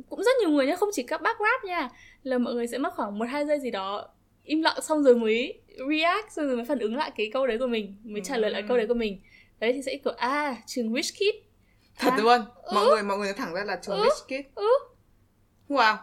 [0.09, 1.89] cũng rất nhiều người nhá không chỉ các bác rap nha
[2.23, 4.09] là mọi người sẽ mất khoảng một hai giây gì đó
[4.43, 7.57] im lặng xong rồi mới react xong rồi mới phản ứng lại cái câu đấy
[7.57, 8.65] của mình mới trả lời lại Ừ.
[8.67, 9.21] câu đấy của mình.
[9.59, 11.35] Đấy thì sẽ kiểu à trường rich kid.
[11.99, 12.41] Thật à, luôn
[12.73, 14.03] mọi người mọi người thẳng ra là trường Ừ.
[14.03, 14.45] rich kid.
[14.55, 14.67] Ừ.
[15.69, 15.95] Wow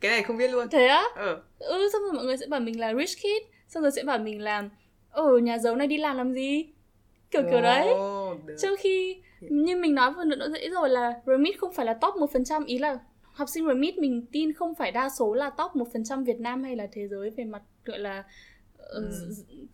[0.00, 0.68] cái này không biết luôn.
[0.70, 1.04] Thế á?
[1.16, 4.02] Ờ ừ xong rồi mọi người sẽ bảo mình là rich kid xong rồi sẽ
[4.02, 4.62] bảo mình là
[5.14, 6.66] ở nhà giàu này đi làm làm gì
[7.30, 7.86] kiểu kiểu đấy
[8.46, 8.56] được.
[8.62, 12.14] trong khi như mình nói vừa nữa dễ rồi là remit không phải là top
[12.16, 12.98] 1% ý là
[13.32, 16.76] học sinh remit mình tin không phải đa số là top 1% Việt Nam hay
[16.76, 18.24] là thế giới về mặt gọi là
[18.78, 19.10] ờ, Ừ.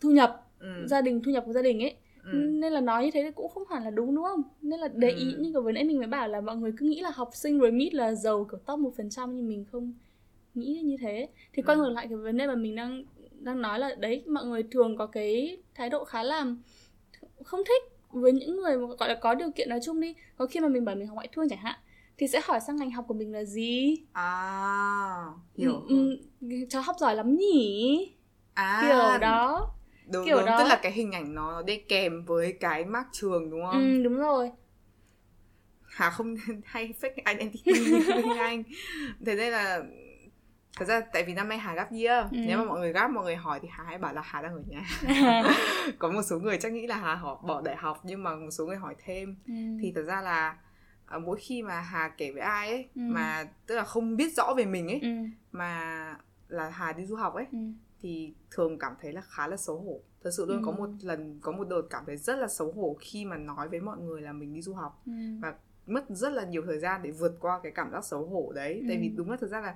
[0.01, 0.85] thu nhập ừ.
[0.87, 1.95] gia đình thu nhập của gia đình ấy
[2.31, 2.37] Ừ.
[2.37, 4.87] nên là nói như thế thì cũng không hẳn là đúng đúng không nên là
[4.87, 5.41] để ý Ừ.
[5.41, 7.59] như kiểu vừa nãy mình mới bảo là mọi người cứ nghĩ là học sinh
[7.61, 9.93] remit là giàu kiểu top 1% nhưng mình không
[10.55, 11.81] nghĩ như thế thì quay Ừ.
[11.83, 13.03] ngược lại cái vấn đề mà mình đang
[13.43, 16.45] đang nói là đấy mọi người thường có cái thái độ khá là
[17.43, 20.15] không thích với những người mà gọi là có điều kiện nói chung đi.
[20.37, 21.79] Có khi mà mình bảo mình học ngoại thương chẳng hạn
[22.17, 23.97] thì sẽ hỏi sang ngành học của mình là gì?
[24.13, 25.25] À
[25.55, 25.81] hiểu.
[25.87, 28.15] ừ, ừ, cháu học giỏi lắm nhỉ?
[28.53, 29.73] À kiểu đó.
[30.11, 30.45] đúng, kiểu đúng.
[30.45, 30.57] đó.
[30.59, 33.81] tức là cái hình ảnh nó, đi kèm với cái mác trường đúng không?
[33.81, 34.51] Ừ đúng rồi.
[35.83, 37.71] Hà không hay fake identity
[38.23, 38.63] như Anh.
[39.25, 39.81] Thế nên là
[40.81, 42.37] Thật ra tại vì năm nay Hà gap year Ừ.
[42.47, 44.53] Nếu mà mọi người gap mọi người hỏi thì Hà hay bảo là Hà đang
[44.53, 44.83] ở nhà
[45.99, 48.49] Có một số người chắc nghĩ là Hà họ bỏ đại học Nhưng mà một
[48.51, 49.53] số người hỏi thêm ừ.
[49.81, 50.57] Thì thật ra là
[51.05, 53.01] à, mỗi khi mà Hà kể với ai ấy Ừ.
[53.01, 55.09] Mà tức là không biết rõ về mình ấy ừ.
[55.51, 56.15] Mà
[56.47, 57.57] là Hà đi du học ấy ừ.
[58.01, 60.63] Thì thường cảm thấy là khá là xấu hổ Thật sự luôn Ừ.
[60.65, 63.67] có một lần Có một đợt cảm thấy rất là xấu hổ Khi mà nói
[63.69, 65.11] với mọi người là mình đi du học ừ.
[65.41, 65.53] Và
[65.87, 68.83] mất rất là nhiều thời gian để vượt qua cái cảm giác xấu hổ đấy
[68.87, 69.01] tại Ừ.
[69.01, 69.75] vì đúng là thật ra là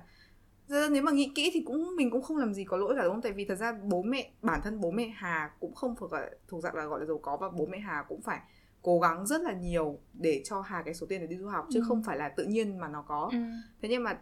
[0.68, 3.02] ra nếu mà nghĩ kỹ thì cũng mình cũng không làm gì có lỗi cả
[3.04, 5.94] đúng không tại vì thật ra bố mẹ bản thân bố mẹ Hà cũng không
[5.98, 8.40] thuộc gọi thuộc dạng là gọi là giàu có và bố mẹ Hà cũng phải
[8.82, 11.66] cố gắng rất là nhiều để cho Hà cái số tiền để đi du học
[11.70, 11.84] chứ Ừ.
[11.88, 13.38] không phải là tự nhiên mà nó có ừ.
[13.82, 14.18] thế nhưng mà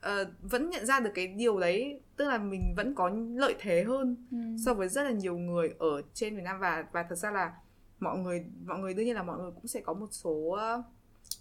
[0.00, 3.82] ờ, vẫn nhận ra được cái điều đấy tức là mình vẫn có lợi thế
[3.84, 4.36] hơn ừ.
[4.64, 7.52] so với rất là nhiều người ở trên Việt Nam và và thật ra là
[8.00, 10.82] mọi người mọi người đương nhiên là mọi người cũng sẽ có một số ờ,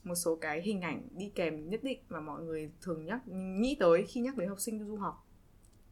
[0.04, 3.78] một số cái hình ảnh đi kèm nhất định mà mọi người thường nhắc nghĩ
[3.80, 5.28] tới khi nhắc đến học sinh du học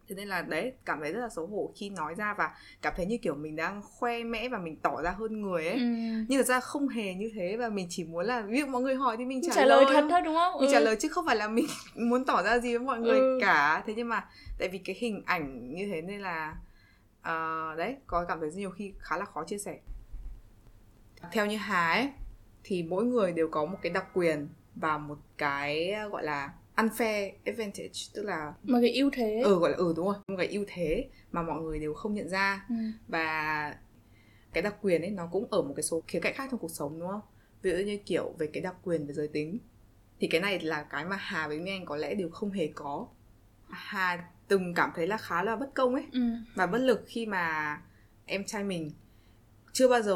[0.08, 2.93] thế nên là đấy cảm thấy rất là xấu hổ khi nói ra và cảm
[2.98, 5.80] thấy như kiểu mình đang khoe mẽ và mình tỏ ra hơn người ấy ừ.
[6.28, 8.82] nhưng thật ra không hề như thế và mình chỉ muốn là ví dụ mọi
[8.82, 10.22] người hỏi thì mình trả, trả lời thật thôi.
[10.26, 10.74] đúng không mình ừ.
[10.74, 13.38] trả lời chứ không phải là mình muốn tỏ ra gì với mọi người Ừ.
[13.41, 14.26] cả thế nhưng mà
[14.60, 16.56] tại vì cái hình ảnh như thế nên là
[17.22, 19.80] ờ, đấy có cảm thấy nhiều khi khá là khó chia sẻ
[21.32, 22.10] theo như Hà ấy
[22.63, 27.32] thì mỗi người đều có một cái đặc quyền và một cái gọi là unfair
[27.45, 29.41] advantage tức là mà cái ưu thế.
[29.43, 32.13] Ừ gọi là ừ đúng rồi một cái ưu thế mà mọi người đều không
[32.13, 32.65] nhận ra.
[32.69, 32.76] Ừ.
[33.08, 33.76] và
[34.54, 36.72] cái đặc quyền ấy nó cũng ở một cái số khía cạnh khác trong cuộc
[36.72, 37.22] sống đúng không?
[37.62, 39.60] Ví dụ như kiểu về cái đặc quyền về giới tính
[40.19, 42.67] thì cái này là cái mà Hà với Minh Anh có lẽ đều không hề
[42.76, 43.08] có.
[43.69, 46.06] Hà từng cảm thấy là khá là bất công ấy.
[46.12, 46.19] Ừ.
[46.56, 47.78] và bất lực khi mà
[48.26, 48.91] em trai mình
[49.74, 50.15] chưa bao giờ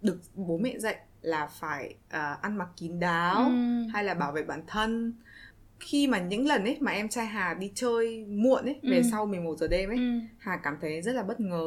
[0.00, 3.86] được bố mẹ dạy là phải à, ăn mặc kín đáo Ừ.
[3.92, 5.14] hay là bảo vệ bản thân
[5.80, 9.02] khi mà những lần ấy mà em trai Hà đi chơi muộn ấy về Ừ.
[9.10, 10.18] sau 11 giờ đêm ấy Ừ.
[10.38, 11.66] Hà cảm thấy rất là bất ngờ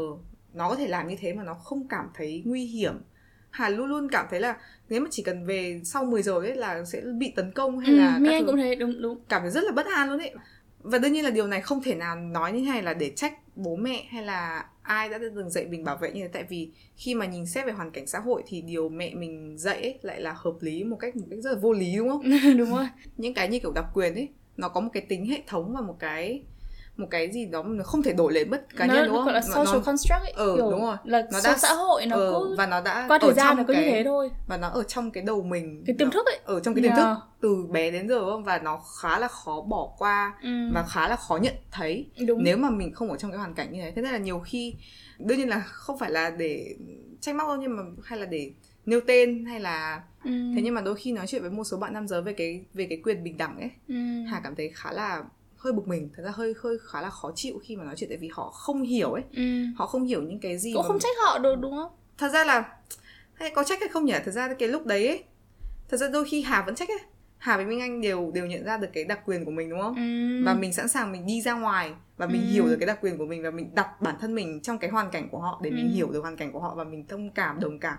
[0.54, 3.02] nó có thể làm như thế mà nó không cảm thấy nguy hiểm
[3.50, 4.58] Hà luôn luôn cảm thấy là
[4.90, 7.92] nếu mà chỉ cần về sau 10 giờ ấy là sẽ bị tấn công hay
[7.92, 7.98] Ừ.
[7.98, 10.34] là các thứ cũng thế đúng đúng cảm thấy rất là bất an luôn ấy
[10.80, 13.34] và đương nhiên là điều này không thể nào nói như này là để trách
[13.56, 16.28] bố mẹ hay là ai đã từng dạy mình bảo vệ như thế.
[16.28, 19.58] Tại vì khi mà nhìn xét về hoàn cảnh xã hội thì điều mẹ mình
[19.58, 22.10] dạy ấy lại là hợp lý một cách một cách rất là vô lý đúng
[22.10, 22.24] không?
[22.58, 22.88] Đúng rồi.
[23.18, 25.82] Những cái như kiểu đặc quyền ấy nó có một cái tính hệ thống và
[25.82, 26.44] một cái
[26.98, 29.14] một cái gì đó mà nó không thể đổi lấy bất cá nó, nhân đúng
[29.14, 30.96] nó không gọi là Nó- social nó, construct ấy Ừ, kiểu đúng rồi.
[31.04, 33.64] là Nó đã- xã hội nó ờ, cứ và nó đã qua thời gian nó
[33.68, 36.12] cứ cái, như thế thôi và nó ở trong cái đầu mình cái tiềm nó-
[36.12, 36.98] thức ấy ở trong cái tiềm Yeah.
[37.06, 40.50] thức từ bé đến giờ đúng không và nó khá là khó bỏ qua ừ.
[40.74, 43.54] và khá là khó nhận thấy đúng nếu mà mình không ở trong cái hoàn
[43.54, 44.76] cảnh như thế thế nên là nhiều khi
[45.20, 46.76] đương nhiên là không phải là để
[47.22, 48.52] trách móc đâu nhưng mà hay là để
[48.86, 50.32] nêu tên hay là ừ.
[50.56, 52.66] thế nhưng mà đôi khi nói chuyện với một số bạn nam giới về cái
[52.74, 53.96] về cái quyền bình đẳng ấy ừ.
[54.32, 55.24] hà cảm thấy khá là
[55.64, 58.10] hơi bực mình thật ra hơi hơi khá là khó chịu khi mà nói chuyện
[58.10, 59.44] tại vì họ không hiểu ấy ừ.
[59.78, 62.46] họ không hiểu những cái gì cũng không trách họ được đúng không thật ra
[62.46, 62.76] là
[63.34, 65.24] hay có trách hay không nhỉ thật ra cái lúc đấy ấy
[65.90, 67.00] thật ra đôi khi hà vẫn trách ấy
[67.38, 69.82] hà với minh anh đều đều nhận ra được cái đặc quyền của mình đúng
[69.82, 70.46] không ừ.
[70.46, 72.48] và mình sẵn sàng mình đi ra ngoài và mình Ừ.
[72.52, 74.90] hiểu được cái đặc quyền của mình và mình đặt bản thân mình trong cái
[74.90, 75.96] hoàn cảnh của họ để mình Ừ.
[75.96, 77.98] hiểu được hoàn cảnh của họ và mình thông cảm đồng cảm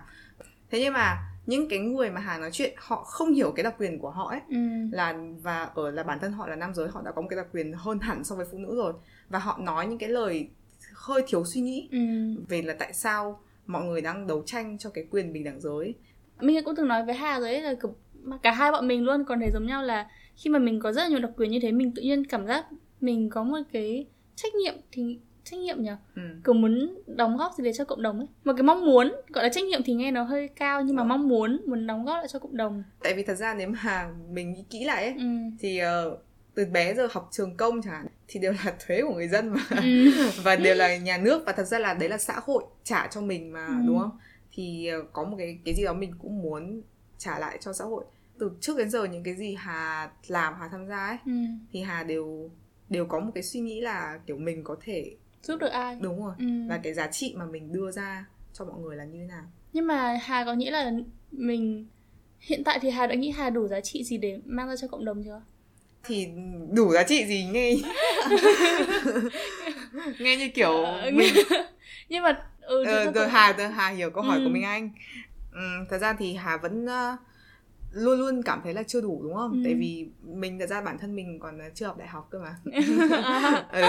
[0.71, 3.75] thế nhưng mà những cái người mà hà nói chuyện họ không hiểu cái đặc
[3.79, 4.55] quyền của họ ấy ừ.
[4.91, 7.37] là và ở là bản thân họ là nam giới họ đã có một cái
[7.37, 8.93] đặc quyền hơn hẳn so với phụ nữ rồi
[9.29, 10.49] và họ nói những cái lời
[10.93, 11.97] hơi thiếu suy nghĩ ừ.
[12.47, 15.95] về là tại sao mọi người đang đấu tranh cho cái quyền bình đẳng giới
[16.39, 17.75] mình cũng từng nói với Hà rồi ấy là
[18.43, 21.01] cả hai bọn mình luôn còn thấy giống nhau là khi mà mình có rất
[21.01, 22.65] là nhiều đặc quyền như thế mình tự nhiên cảm giác
[23.01, 24.05] mình có một cái
[24.35, 26.21] trách nhiệm thì trách nhiệm nhỉ ừ.
[26.45, 29.43] kiểu muốn đóng góp gì đấy cho cộng đồng ấy một cái mong muốn gọi
[29.43, 31.05] là trách nhiệm thì nghe nó hơi cao nhưng mà Ờ.
[31.05, 34.09] mong muốn muốn đóng góp lại cho cộng đồng tại vì thật ra nếu mà
[34.31, 35.25] mình nghĩ kỹ lại ấy ừ.
[35.59, 36.17] thì ờ,
[36.55, 39.49] từ bé giờ học trường công chẳng hạn thì đều là thuế của người dân
[39.49, 40.11] mà Ừ.
[40.43, 43.21] và đều là nhà nước và thật ra là đấy là xã hội trả cho
[43.21, 43.73] mình mà Ừ.
[43.87, 44.11] đúng không
[44.51, 46.81] thì ờ, có một cái cái gì đó mình cũng muốn
[47.17, 48.05] trả lại cho xã hội
[48.39, 51.31] từ trước đến giờ những cái gì hà làm hà tham gia ấy Ừ.
[51.71, 52.49] thì hà đều
[52.89, 55.97] đều có một cái suy nghĩ là kiểu mình có thể giúp được ai?
[56.01, 56.33] Đúng rồi.
[56.39, 56.45] Ừ.
[56.69, 59.43] và cái giá trị mà mình đưa ra cho mọi người là như thế nào?
[59.73, 60.91] Nhưng mà Hà có nghĩ là
[61.31, 61.87] mình
[62.39, 64.87] hiện tại thì Hà đã nghĩ Hà đủ giá trị gì để mang ra cho
[64.87, 65.41] cộng đồng chưa?
[66.03, 66.27] Thì
[66.73, 67.73] đủ giá trị gì nghe?
[70.19, 71.33] Nghe như kiểu Ờ, mình
[72.09, 74.43] nhưng mà ừ, Ờ, rồi Hà rồi Hà hiểu câu hỏi Ừ.
[74.43, 74.89] của Minh Anh.
[75.51, 77.17] Ừm, thật ra thì Hà vẫn ờ,
[77.91, 79.51] luôn luôn cảm thấy là chưa đủ đúng không?
[79.51, 79.59] Ừ.
[79.63, 82.55] tại vì mình thật ra bản thân mình còn chưa học đại học cơ mà.
[83.71, 83.81] Ừ.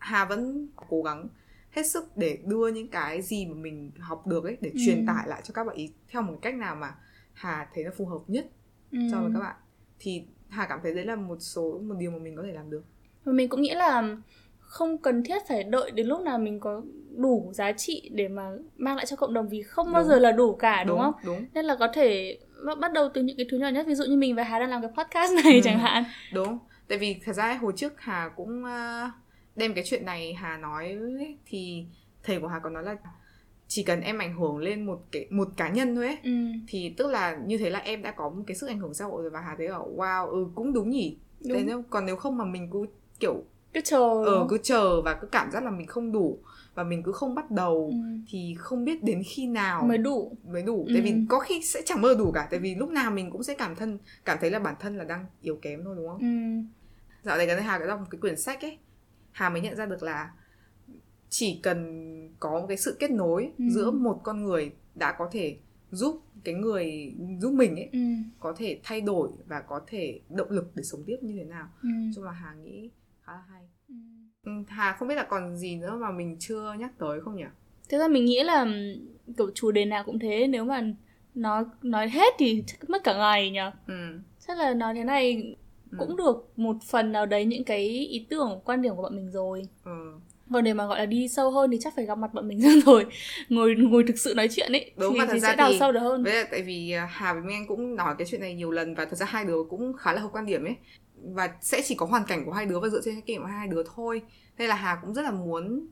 [0.00, 1.28] Hà vẫn cố gắng
[1.70, 4.78] hết sức để đưa những cái gì mà mình học được ấy để Ừ.
[4.86, 6.94] truyền tải lại cho các bạn ý theo một cách nào mà
[7.32, 8.46] Hà thấy nó phù hợp nhất
[8.92, 9.22] cho Ừ.
[9.22, 9.56] với các bạn
[9.98, 12.70] thì Hà cảm thấy đấy là một số một điều mà mình có thể làm
[12.70, 12.82] được
[13.24, 14.16] Và mình cũng nghĩ là
[14.60, 16.82] không cần thiết phải đợi đến lúc nào mình có
[17.16, 20.08] đủ giá trị để mà mang lại cho cộng đồng vì không bao Đúng.
[20.08, 21.14] giờ là đủ cả đúng, không?
[21.24, 22.38] đúng Nên là có thể
[22.80, 24.70] bắt đầu từ những cái thứ nhỏ nhất ví dụ như mình và Hà đang
[24.70, 25.60] làm cái podcast này Ừ.
[25.64, 26.04] chẳng hạn.
[26.34, 26.58] đúng
[26.88, 29.10] tại vì thật ra hồi trước Hà cũng ờ,
[29.60, 31.84] đem cái chuyện này Hà nói ấy, thì
[32.22, 32.96] thầy của Hà có nói là
[33.68, 36.30] chỉ cần em ảnh hưởng lên một cái một cá nhân thôi ấy Ừ.
[36.68, 39.04] thì tức là như thế là em đã có một cái sức ảnh hưởng xã
[39.04, 41.52] hội rồi và Hà thấy là wow ừ cũng đúng nhỉ Đúng.
[41.58, 42.86] Thế nếu còn nếu không mà mình cứ
[43.20, 44.24] kiểu Cứ chờ.
[44.24, 46.38] ờ cứ chờ và cứ cảm giác là mình không đủ
[46.74, 47.96] và mình cứ không bắt đầu Ừ.
[48.30, 50.36] thì không biết đến khi nào mới đủ.
[50.48, 50.92] mới đủ Ừ.
[50.94, 53.42] tại vì có khi sẽ chẳng giờ đủ cả tại vì lúc nào mình cũng
[53.42, 56.18] sẽ cảm thân cảm thấy là bản thân là đang yếu kém thôi đúng không
[56.20, 56.26] Ừ.
[57.22, 58.78] dạo này đây Hà có đọc một cái quyển sách ấy
[59.32, 60.30] Hà mới nhận ra được là
[61.28, 62.06] chỉ cần
[62.40, 63.64] có một cái sự kết nối Ừ.
[63.70, 65.56] giữa một con người đã có thể
[65.90, 67.98] giúp cái người giúp mình ấy Ừ.
[68.40, 71.68] có thể thay đổi và có thể động lực để sống tiếp như thế nào
[71.82, 71.88] Ừ.
[72.14, 72.90] chung là Hà nghĩ
[73.22, 73.94] khá là hay Ừ.
[74.44, 77.44] Ừ, Hà không biết là còn gì nữa mà mình chưa nhắc tới không nhỉ
[77.88, 80.82] Thế ra mình nghĩ là ừm, kiểu chủ đề nào cũng thế nếu mà
[81.34, 83.58] nói nói hết thì mất cả ngày nhỉ.
[83.86, 84.18] ừ.
[84.46, 85.56] Chắc là nói thế này
[85.90, 85.96] Ừ.
[85.98, 89.30] cũng được một phần nào đấy những cái ý tưởng quan điểm của bọn mình
[89.30, 89.62] rồi.
[89.84, 89.90] ừ.
[90.52, 92.60] Còn để mà gọi là đi sâu hơn thì chắc phải gặp mặt bọn mình
[92.86, 93.06] rồi
[93.48, 95.68] ngồi ngồi thực sự nói chuyện ấy Đúng, thì, và thật thì ra sẽ đào
[95.72, 96.24] thì- sâu được hơn.
[96.24, 98.70] Với lại tại vì à, Hà với Minh Anh cũng nói cái chuyện này nhiều
[98.70, 100.76] lần và thật ra hai đứa cũng khá là hợp quan điểm ấy
[101.34, 103.42] và sẽ chỉ có hoàn cảnh của hai đứa và dựa trên cái kinh nghiệm
[103.42, 104.22] của hai đứa thôi
[104.58, 105.86] nên là Hà cũng rất là muốn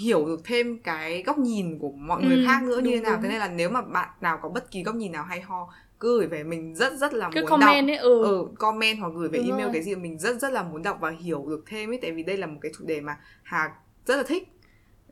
[0.00, 3.18] hiểu được thêm cái góc nhìn của mọi người Ừ, khác nữa như thế nào
[3.22, 5.68] thế nên là nếu mà bạn nào có bất kỳ góc nhìn nào hay ho
[6.00, 8.22] cứ gửi về mình rất rất là Cứ muốn comment đọc ấy ừ.
[8.24, 9.70] ừ, comment hoặc gửi về Đúng email rồi.
[9.72, 12.22] cái gì mình rất rất là muốn đọc và hiểu được thêm ấy tại vì
[12.22, 13.70] đây là một cái chủ đề mà Hà
[14.06, 14.48] rất là thích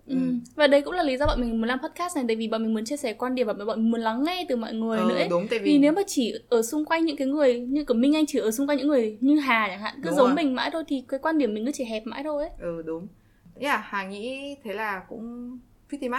[0.08, 0.16] Ừ.
[0.56, 2.62] Và đấy cũng là lý do bọn mình muốn làm podcast này tại vì bọn
[2.62, 4.98] mình muốn chia sẻ quan điểm và bọn mình muốn lắng nghe từ mọi người
[4.98, 5.28] ừ, nữa ấy.
[5.28, 7.94] đúng tại Vì vì nếu mà chỉ ở xung quanh những cái người như của
[7.94, 10.26] Minh Anh chỉ ở xung quanh những người như Hà chẳng hạn cứ Đúng giống
[10.26, 10.34] rồi.
[10.34, 12.50] mình mãi thôi thì cái quan điểm mình cứ chỉ hẹp mãi thôi ấy.
[12.60, 13.06] ừ đúng
[13.60, 16.18] yeah Hà nghĩ thế là cũng pretty much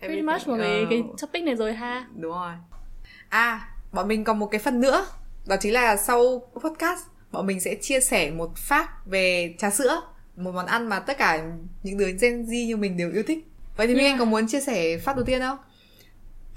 [0.00, 0.26] Pretty everything.
[0.26, 2.06] much một cái, Ờ, cái topic này rồi ha.
[2.16, 2.52] đúng rồi
[3.28, 5.06] à bọn mình còn một cái phần nữa
[5.46, 7.00] đó chính là sau podcast
[7.32, 10.00] bọn mình sẽ chia sẻ một fact về trà sữa
[10.36, 11.44] một món ăn mà tất cả
[11.82, 13.38] những đứa Gen Z như mình đều yêu thích.
[13.76, 14.12] Vậy thì Yeah.
[14.12, 15.58] Anh có muốn chia sẻ fact đầu tiên không?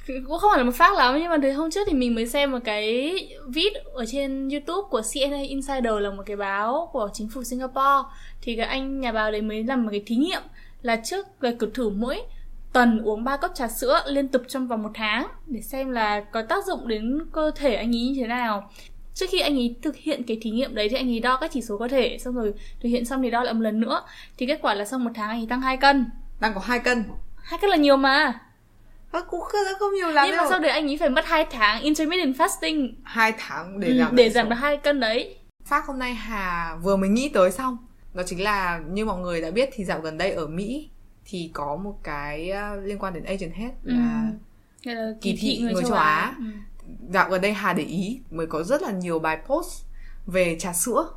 [0.08, 2.28] Cũng không phải là một phát lắm nhưng mà từ hôm trước thì mình mới
[2.28, 3.14] xem một cái
[3.48, 8.10] vid ở trên YouTube của CNA Insider là một cái báo của chính phủ Singapore.
[8.42, 10.42] Thì cái anh nhà báo đấy mới làm một cái thí nghiệm
[10.82, 12.22] là trước là kiểu thử mỗi
[12.74, 16.22] tuần uống 3 cốc trà sữa liên tục trong vòng một tháng để xem là
[16.22, 18.72] có tác dụng đến cơ thể anh ấy như thế nào.
[19.14, 21.52] Trước khi anh ấy thực hiện cái thí nghiệm đấy thì anh ấy đo các
[21.54, 24.02] chỉ số cơ thể xong rồi thực hiện xong thì đo lại một lần nữa.
[24.38, 26.06] Thì kết quả là sau một tháng anh ấy tăng 2 cân.
[26.40, 27.04] Đang có hai cân.
[27.36, 28.40] Hai cân là nhiều mà.
[29.12, 30.50] À, cũng không, không nhiều lắm nhưng mà đâu.
[30.50, 34.16] sau đấy anh ấy phải mất 2 tháng intermittent fasting hai tháng để ừ, giảm
[34.16, 35.36] để lại giảm được hai cân đấy.
[35.66, 37.78] Phát hôm nay Hà vừa mới nghĩ tới xong.
[38.14, 40.90] Đó chính là như mọi người đã biết thì dạo gần đây ở Mỹ
[41.30, 44.32] Thì có một cái uh, liên quan đến Asian Head là
[44.86, 46.36] Hay là kỳ thị người châu Á.
[46.38, 46.44] Ừ.
[47.10, 49.84] Dạo gần đây Hà để ý mới có rất là nhiều bài post
[50.26, 51.10] về trà sữa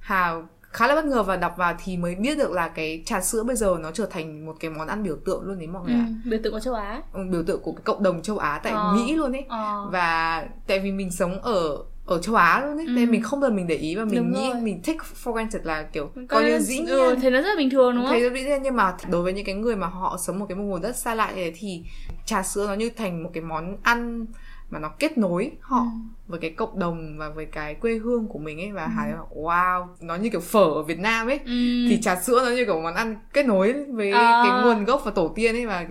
[0.00, 3.20] Hà khá là bất ngờ và đọc vào thì mới biết được là cái trà
[3.20, 5.82] sữa bây giờ nó trở thành một cái món ăn biểu tượng luôn đấy mọi
[5.86, 8.22] Ừ, người ạ biểu tượng của châu Á ừ, Biểu tượng của cái cộng đồng
[8.22, 8.92] châu Á tại Ờ.
[8.94, 9.88] Mỹ luôn ấy ờ.
[9.92, 11.76] và tại vì mình sống ở
[12.06, 12.90] ở châu Á luôn ấy, Ừ.
[12.92, 14.60] nên mình không bao giờ mình để ý và mình Đúng nghĩ rồi.
[14.62, 17.48] mình take for granted là kiểu Coi coi như dĩ nhiên ừ, thấy nó rất
[17.48, 19.54] là bình thường đúng không thấy rất dĩ nhiên nhưng mà đối với những cái
[19.54, 21.82] người mà họ sống một cái vùng đất xa lạ như thế thì
[22.24, 24.26] trà sữa nó như thành một cái món ăn
[24.70, 25.86] mà nó kết nối họ Ừ.
[26.28, 29.18] với cái cộng đồng và với cái quê hương của mình ấy và thấy là
[29.36, 31.86] wow nó như kiểu phở ở Việt Nam ấy Ừ.
[31.88, 34.40] thì trà sữa nó như kiểu món ăn kết nối với À.
[34.44, 35.86] cái nguồn gốc và tổ tiên ấy và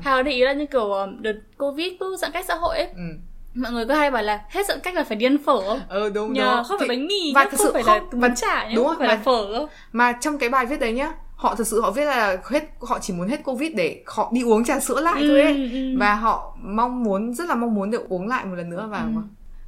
[0.00, 2.86] Hào để ý là như kiểu ờ, đợt Covid cứ giãn cách xã hội ấy
[2.86, 3.02] ừ,
[3.54, 5.60] mọi người cứ hay bảo là hết giãn cách là phải đi ăn phở.
[5.88, 7.98] Ờ đúng nhờ đó không phải bánh mì và nhá, thực không sự phải là
[8.10, 9.52] không- bún chả nhá đúng không phải là và- phở.
[9.52, 12.64] đâu mà trong cái bài viết đấy nhá họ thực sự họ viết là hết
[12.80, 15.54] họ chỉ muốn hết covid để họ đi uống trà sữa lại thôi ấy.
[15.54, 15.98] Ừ, ừ.
[15.98, 18.98] và họ mong muốn rất là mong muốn được uống lại một lần nữa và
[18.98, 19.20] Ừ.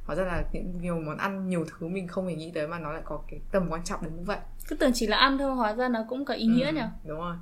[0.05, 2.79] hóa ra là những nhiều món ăn nhiều thứ mình không hề nghĩ tới mà
[2.79, 4.37] nó lại có cái tầm quan trọng đến như vậy.
[4.67, 6.81] Cứ tưởng chỉ là ăn thôi hóa ra nó cũng có ý nghĩa Ừ, nhỉ?
[7.05, 7.35] đúng rồi.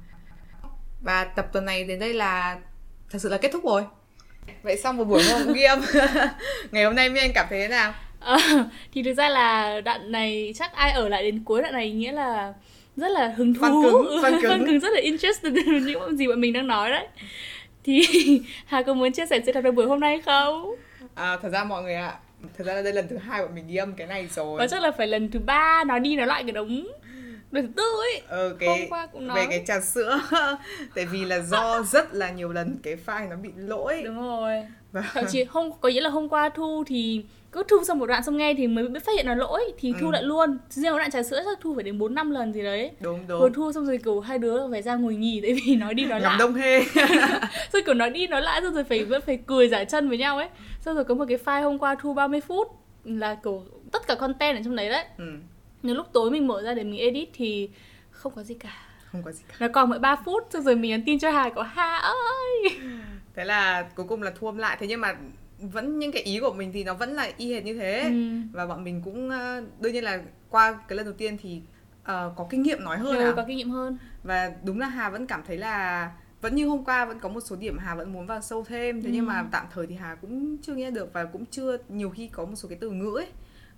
[1.01, 2.59] Và tập tuần này đến đây là
[3.09, 3.85] thật sự là kết thúc rồi
[4.63, 5.81] vậy xong một buổi hôm ghi âm.
[6.71, 7.93] Ngày hôm nay mi anh cảm thấy thế nào?
[8.19, 8.37] Ờ,
[8.93, 12.11] thì thực ra là đoạn này chắc ai ở lại đến cuối đoạn này nghĩa
[12.11, 12.53] là
[12.95, 13.61] rất là hứng thú.
[13.61, 13.83] Fan
[14.21, 14.65] cứng, cứng.
[14.65, 17.07] cứng rất là interested in những gì bọn mình đang nói đấy.
[17.83, 18.01] Thì
[18.65, 20.75] Hà có muốn chia sẻ sự thật về buổi hôm nay không?
[21.15, 22.13] à, thật ra mọi người ạ
[22.57, 24.59] thật ra là đây lần thứ hai bọn mình ghi âm cái này rồi.
[24.59, 26.87] Và chắc là phải lần thứ ba nói đi nói lại cái đống
[27.51, 28.21] lần thứ tư ấy.
[28.27, 29.35] Ờ, cái, hôm qua cũng nói.
[29.37, 30.19] về cái trà sữa.
[30.95, 34.01] Tại vì là do rất là nhiều lần cái file nó bị lỗi.
[34.05, 34.63] Đúng rồi.
[34.91, 38.05] Và thậm chí hôm có nghĩa là hôm qua thu thì cứ thu xong một
[38.05, 40.11] đoạn xong nghe thì mới biết phát hiện là lỗi thì thu Ừ.
[40.11, 40.57] lại luôn.
[40.69, 42.91] Riêng một đoạn trà sữa chắc thu phải đến bốn năm lần gì đấy.
[42.99, 45.75] Đúng vừa đúng thu xong rồi kiểu hai đứa phải ra ngồi nghỉ tại vì
[45.75, 46.35] nói đi nói lại.
[46.39, 46.79] đông hê.
[47.73, 50.17] Rồi kiểu nói đi nói lại xong rồi phải vẫn phải cười giải chân với
[50.17, 50.49] nhau ấy.
[50.81, 52.67] Xong rồi có một cái file hôm qua thu 30 phút
[53.03, 55.05] là kiểu tất cả content ở trong đấy đấy.
[55.17, 55.23] Ừ,
[55.83, 57.69] nhưng lúc tối mình mở ra để mình edit thì
[58.11, 58.73] không có gì cả.
[59.11, 59.55] Không có gì cả.
[59.59, 62.69] Nó còn mỗi 3 phút xong rồi mình nhắn tin cho Hà có Hà ơi!
[63.35, 64.77] Thế là cuối cùng là thuâm lại.
[64.79, 65.15] Thế nhưng mà
[65.59, 67.99] vẫn những cái ý của mình thì nó vẫn là y hệt như thế.
[68.01, 68.11] Ừ.
[68.51, 71.61] và bọn mình cũng ờ, đương nhiên là qua cái lần đầu tiên thì
[72.03, 73.97] ờ, có kinh nghiệm nói hơn ừ, à có kinh nghiệm hơn.
[74.23, 77.39] Và đúng là Hà vẫn cảm thấy là vẫn như hôm qua vẫn có một
[77.41, 79.01] số điểm Hà vẫn muốn vào sâu thêm.
[79.01, 79.29] Thế nhưng Ừ.
[79.29, 82.45] mà tạm thời thì Hà cũng chưa nghe được và cũng chưa nhiều khi có
[82.45, 83.27] một số cái từ ngữ ấy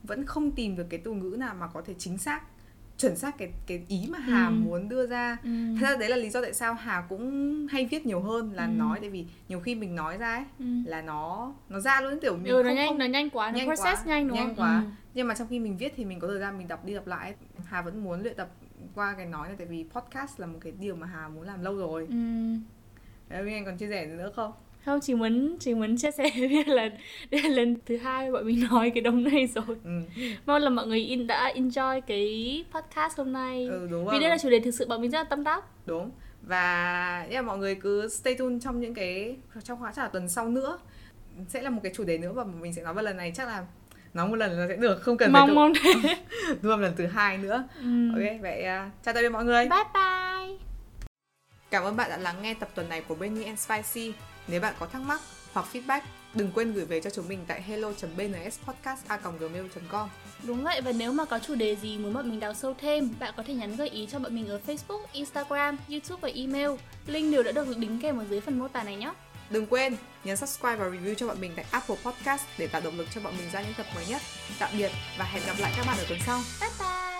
[0.04, 2.42] vẫn không tìm được cái từ ngữ nào mà có thể chính xác
[2.98, 4.52] chuẩn xác cái cái ý mà Hà Ừ.
[4.52, 5.50] muốn đưa ra ừ.
[5.80, 8.66] Thật ra đấy là lý do tại sao Hà cũng hay viết nhiều hơn là
[8.66, 8.70] Ừ.
[8.72, 10.66] nói tại vì nhiều khi mình nói ra ấy Ừ.
[10.86, 13.52] là nó nó ra luôn kiểu mình ừ, nó không, nhanh không nó nhanh quá
[13.52, 14.82] nó nhanh process quá, nhanh đúng nhanh không quá.
[14.86, 14.90] Ừ.
[15.14, 17.08] nhưng mà trong khi mình viết thì mình có thời gian mình đọc đi đọc
[17.08, 17.36] lại ấy.
[17.66, 18.50] Hà vẫn muốn luyện tập
[18.96, 21.64] qua cái nói này tại vì podcast là một cái điều mà Hà muốn làm
[21.64, 22.16] lâu rồi Ừ.
[23.30, 24.52] Đấy, Anh còn chia sẻ gì nữa không?
[24.86, 26.90] Không chỉ muốn chỉ muốn chia sẻ biết là
[27.32, 29.78] đây là lần thứ hai bọn mình nói cái đống này rồi.
[29.84, 30.02] Ừ,
[30.46, 33.68] mong là mọi người in đã enjoy cái podcast hôm nay.
[33.72, 35.64] Ừ đúng vì đây là chủ đề thực sự bọn mình rất là tâm đắc.
[35.86, 36.12] Đúng.
[36.42, 40.50] Và yeah, mọi người cứ stay tuned trong những cái trong khóa trả tuần sau
[40.50, 40.80] nữa.
[41.48, 43.32] Sẽ là một cái chủ đề nữa và mình sẽ nói vào lần này.
[43.36, 43.66] Chắc là
[44.14, 46.16] nói một lần là sẽ được không cần mong phải mong thế.
[46.62, 47.64] Luôn lần thứ hai nữa.
[47.80, 48.10] Ừ.
[48.14, 49.70] ok vậy à, chào tạm biệt mọi người.
[49.70, 50.58] Bye bye.
[51.72, 54.14] Cảm ơn bạn đã lắng nghe tập tuần này của Benny and Spicy
[54.48, 55.22] nếu bạn có thắc mắc
[55.54, 56.02] hoặc feedback
[56.34, 60.10] đừng quên gửi về cho chúng mình tại hello.bnspodcast.gmail.com
[60.44, 63.14] Đúng vậy và nếu mà có chủ đề gì muốn bọn mình đào sâu thêm,
[63.20, 66.70] bạn có thể nhắn gợi ý cho bọn mình ở Facebook, Instagram, YouTube và email.
[67.08, 69.14] Link đều đã được đính kèm ở dưới phần mô tả này nhé.
[69.50, 72.98] Đừng quên nhấn subscribe và review cho bọn mình tại Apple Podcast để tạo động
[72.98, 74.22] lực cho bọn mình ra những tập mới nhất.
[74.60, 76.40] Tạm biệt và hẹn gặp lại các bạn ở tuần sau.
[76.62, 77.13] Bye bye!